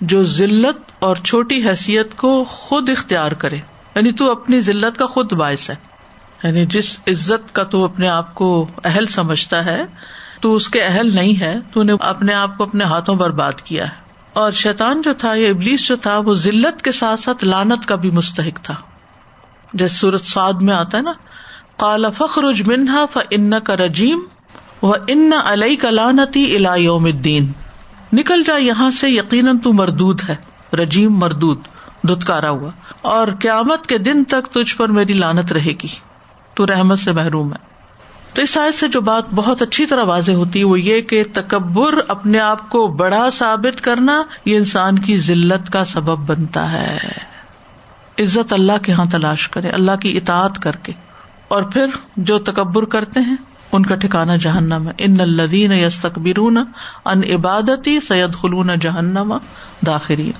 جو 0.00 0.24
ذلت 0.24 0.92
اور 0.98 1.16
چھوٹی 1.16 1.68
حیثیت 1.68 2.16
کو 2.16 2.44
خود 2.44 2.88
اختیار 2.88 3.32
کرے۔ 3.32 3.56
یعنی 3.94 4.12
تو 4.12 4.30
اپنی 4.30 4.60
ذلت 4.60 4.98
کا 4.98 5.06
خود 5.06 5.32
باعث 5.32 5.70
ہے۔ 5.70 5.74
یعنی 6.44 6.66
جس 6.66 6.98
عزت 7.06 7.54
کا 7.54 7.62
تو 7.62 7.84
اپنے 7.84 8.08
آپ 8.08 8.34
کو 8.34 8.66
اہل 8.84 9.06
سمجھتا 9.06 9.64
ہے، 9.64 9.84
تو 10.40 10.54
اس 10.54 10.68
کے 10.68 10.82
اہل 10.82 11.14
نہیں 11.14 11.40
ہے۔ 11.40 11.54
تو 11.72 11.82
نے 11.82 11.92
اپنے 12.00 12.34
آپ 12.34 12.58
کو 12.58 12.64
اپنے 12.64 12.84
ہاتھوں 12.84 13.14
برباد 13.14 13.52
کیا 13.52 13.84
ہے۔ 13.84 14.01
اور 14.32 14.50
شیطان 14.50 15.02
جو 15.02 15.14
تھا، 15.14 15.34
یا 15.34 15.50
ابلیس 15.50 15.88
جو 15.88 15.96
تھا، 15.96 16.18
وہ 16.18 16.34
ذلت 16.34 16.82
کے 16.82 16.92
ساتھ 16.92 17.20
ساتھ 17.20 17.44
لانت 17.44 17.86
کا 17.86 17.94
بھی 17.94 18.10
مستحق 18.10 18.64
تھا۔ 18.64 18.74
جیسے 19.74 19.94
سورت 19.94 20.24
سعد 20.24 20.52
میں 20.52 20.74
آتا 20.74 20.98
ہے 20.98 21.02
نا 21.02 21.12
کالا 21.76 22.10
فخر 22.10 22.42
منہا 22.66 23.04
ف 23.12 23.18
ان 23.30 23.60
کا 23.64 23.76
رجیم 23.76 24.20
و 24.82 24.92
ان 25.08 25.30
علیہ 25.44 25.76
کا 25.76 25.90
لانتی 25.90 26.56
الا 26.56 26.74
یوم 26.74 27.04
الدین۔ 27.04 27.52
نکل 28.12 28.42
جا 28.46 28.56
یہاں 28.56 28.90
سے، 28.90 29.10
یقیناً 29.10 29.58
تو 29.58 29.72
مردود 29.72 30.20
ہے۔ 30.28 30.36
رجیم 30.76 31.12
مردود 31.12 31.58
دتکارا 32.02 32.50
ہوا۔ 32.50 32.70
اور 33.02 33.28
قیامت 33.40 33.86
کے 33.86 33.98
دن 33.98 34.24
تک 34.24 34.46
تجھ 34.46 34.76
پر 34.76 34.88
میری 34.88 35.12
لانت 35.12 35.52
رہے 35.52 35.72
گی۔ 35.82 35.88
تو 36.54 36.66
رحمت 36.66 36.98
سے 36.98 37.12
محروم 37.12 37.52
ہے۔ 37.52 37.71
تو 38.34 38.42
اس 38.42 38.56
آیت 38.56 38.74
سے 38.74 38.88
جو 38.88 39.00
بات 39.00 39.24
بہت 39.34 39.62
اچھی 39.62 39.86
طرح 39.86 40.04
واضح 40.04 40.32
ہوتی 40.32 40.58
ہے 40.58 40.64
وہ 40.64 40.80
یہ 40.80 41.00
کہ 41.00 41.24
تکبر 41.32 41.94
اپنے 42.08 42.40
آپ 42.40 42.70
کو 42.70 42.88
بڑا 42.88 43.28
ثابت 43.32 43.80
کرنا 43.80 44.22
یہ 44.44 44.56
انسان 44.56 44.98
کی 44.98 45.16
ذلت 45.16 45.70
کا 45.72 45.84
سبب 45.84 46.16
بنتا 46.18 46.72
ہے۔ 46.72 46.98
عزت 48.18 48.52
اللہ 48.52 48.72
کے 48.82 48.92
یہاں 48.92 49.04
تلاش 49.04 49.48
کرے، 49.48 49.68
اللہ 49.68 49.92
کی 50.00 50.16
اطاعت 50.16 50.62
کر 50.62 50.76
کے۔ 50.76 50.92
اور 51.48 51.62
پھر 51.62 51.86
جو 52.16 52.38
تکبر 52.38 52.84
کرتے 52.84 53.20
ہیں، 53.20 53.36
ان 53.72 53.86
کا 53.86 53.94
ٹھکانا 53.94 54.36
جہنم 54.36 54.88
ہے۔ 54.88 54.92
ان 54.98 55.20
الدین 55.20 55.72
یس 55.72 56.00
تقبرون 56.00 56.58
ان 57.04 57.20
عبادتی 57.34 58.00
سید 58.00 58.34
خلون 58.34 58.70
جہنم 58.80 59.36
داخرین۔ 59.86 60.32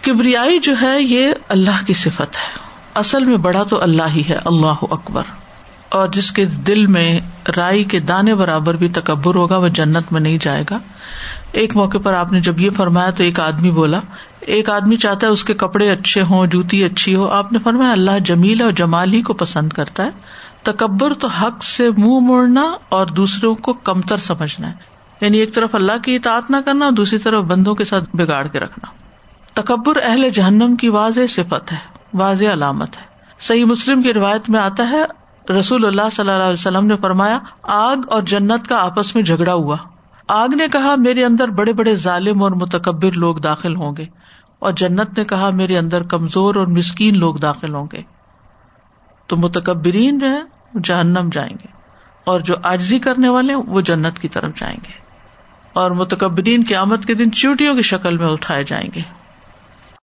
کبریائی 0.00 0.58
جو 0.58 0.74
ہے، 0.82 1.02
یہ 1.02 1.32
اللہ 1.48 1.86
کی 1.86 1.92
صفت 1.92 2.36
ہے۔ 2.36 2.58
اصل 2.94 3.24
میں 3.24 3.36
بڑا 3.36 3.62
تو 3.62 3.82
اللہ 3.82 4.08
ہی 4.14 4.22
ہے، 4.28 4.38
اللہ 4.44 4.84
اکبر۔ 4.90 5.22
اور 5.88 6.08
جس 6.08 6.32
کے 6.32 6.44
دل 6.44 6.86
میں 6.86 7.20
رائی 7.56 7.84
کے 7.84 8.00
دانے 8.00 8.34
برابر 8.34 8.76
بھی 8.76 8.88
تکبر 8.88 9.34
ہوگا، 9.34 9.56
وہ 9.56 9.68
جنت 9.68 10.12
میں 10.12 10.20
نہیں 10.20 10.38
جائے 10.40 10.64
گا۔ 10.70 10.78
ایک 11.52 11.76
موقع 11.76 11.98
پر 11.98 12.12
آپ 12.12 12.32
نے 12.32 12.40
جب 12.40 12.60
یہ 12.60 12.70
فرمایا 12.70 13.10
تو 13.10 13.22
ایک 13.22 13.40
آدمی 13.40 13.70
بولا، 13.70 14.00
ایک 14.40 14.70
آدمی 14.70 14.96
چاہتا 14.96 15.26
ہے 15.26 15.32
اس 15.32 15.44
کے 15.44 15.54
کپڑے 15.54 15.90
اچھے 15.90 16.22
ہوں، 16.22 16.46
جوتی 16.46 16.84
اچھی 16.84 17.14
ہو۔ 17.14 17.28
آپ 17.28 17.52
نے 17.52 17.58
فرمایا، 17.58 17.92
اللہ 17.92 18.18
جمیل 18.24 18.62
اور 18.62 18.72
جمال 18.72 19.12
ہی 19.12 19.22
کو 19.22 19.34
پسند 19.34 19.72
کرتا 19.72 20.04
ہے۔ 20.04 20.10
تکبر 20.62 21.14
تو 21.14 21.28
حق 21.28 21.64
سے 21.64 21.90
منہ 21.90 22.18
موڑنا 22.20 22.74
اور 22.88 23.06
دوسروں 23.06 23.54
کو 23.54 23.72
کمتر 23.72 24.16
سمجھنا 24.16 24.68
ہے۔ 24.68 24.74
یعنی 25.20 25.38
ایک 25.38 25.54
طرف 25.54 25.74
اللہ 25.74 25.92
کی 26.04 26.16
اطاعت 26.16 26.50
نہ 26.50 26.56
کرنا 26.64 26.84
اور 26.84 26.92
دوسری 26.92 27.18
طرف 27.18 27.44
بندوں 27.44 27.74
کے 27.74 27.84
ساتھ 27.84 28.04
بگاڑ 28.16 28.46
کے 28.46 28.60
رکھنا۔ 28.60 28.86
تکبر 29.60 29.96
اہل 30.02 30.30
جہنم 30.30 30.76
کی 30.76 30.88
واضح 30.88 31.20
صفت 31.28 31.72
ہے، 31.72 31.78
واضح 32.14 32.44
علامت 32.52 32.96
ہے۔ 32.96 33.02
صحیح 33.40 33.64
مسلم 33.64 34.02
کی 34.02 34.12
روایت 34.12 34.50
میں 34.50 34.60
آتا 34.60 34.90
ہے 34.90 35.23
رسول 35.50 35.84
اللہ 35.84 36.10
صلی 36.12 36.30
اللہ 36.30 36.42
علیہ 36.42 36.52
وسلم 36.52 36.86
نے 36.86 36.96
فرمایا، 36.96 37.38
آگ 37.62 37.96
اور 38.10 38.22
جنت 38.22 38.68
کا 38.68 38.76
آپس 38.76 39.14
میں 39.14 39.22
جھگڑا 39.22 39.52
ہوا۔ 39.52 39.76
آگ 40.28 40.48
نے 40.48 40.68
کہا، 40.68 40.94
میرے 40.98 41.24
اندر 41.24 41.48
بڑے 41.48 41.72
بڑے 41.72 41.94
ظالم 41.94 42.42
اور 42.42 42.50
متکبر 42.50 43.12
لوگ 43.12 43.36
داخل 43.36 43.76
ہوں 43.76 43.96
گے۔ 43.98 44.06
اور 44.58 44.72
جنت 44.72 45.18
نے 45.18 45.24
کہا، 45.24 45.50
میرے 45.50 45.78
اندر 45.78 46.02
کمزور 46.02 46.54
اور 46.54 46.66
مسکین 46.66 47.18
لوگ 47.18 47.34
داخل 47.34 47.74
ہوں 47.74 47.86
گے۔ 47.92 48.02
تو 49.26 49.36
متکبرین 49.36 50.18
جو 50.18 50.30
ہے 50.30 50.40
جہنم 50.84 51.28
جائیں 51.32 51.56
گے۔ 51.64 51.66
اور 52.24 52.40
جو 52.40 52.54
آجزی 52.62 52.98
کرنے 52.98 53.28
والے 53.28 53.54
وہ 53.54 53.80
جنت 53.80 54.18
کی 54.18 54.28
طرف 54.28 54.54
جائیں 54.56 54.76
گے۔ 54.86 54.92
اور 55.72 55.90
متکبرین 55.90 56.62
قیامت 56.68 57.04
کے 57.04 57.14
دن 57.14 57.32
چوٹیوں 57.32 57.76
کی 57.76 57.82
شکل 57.82 58.16
میں 58.16 58.26
اٹھائے 58.26 58.64
جائیں 58.64 58.90
گے۔ 58.94 59.23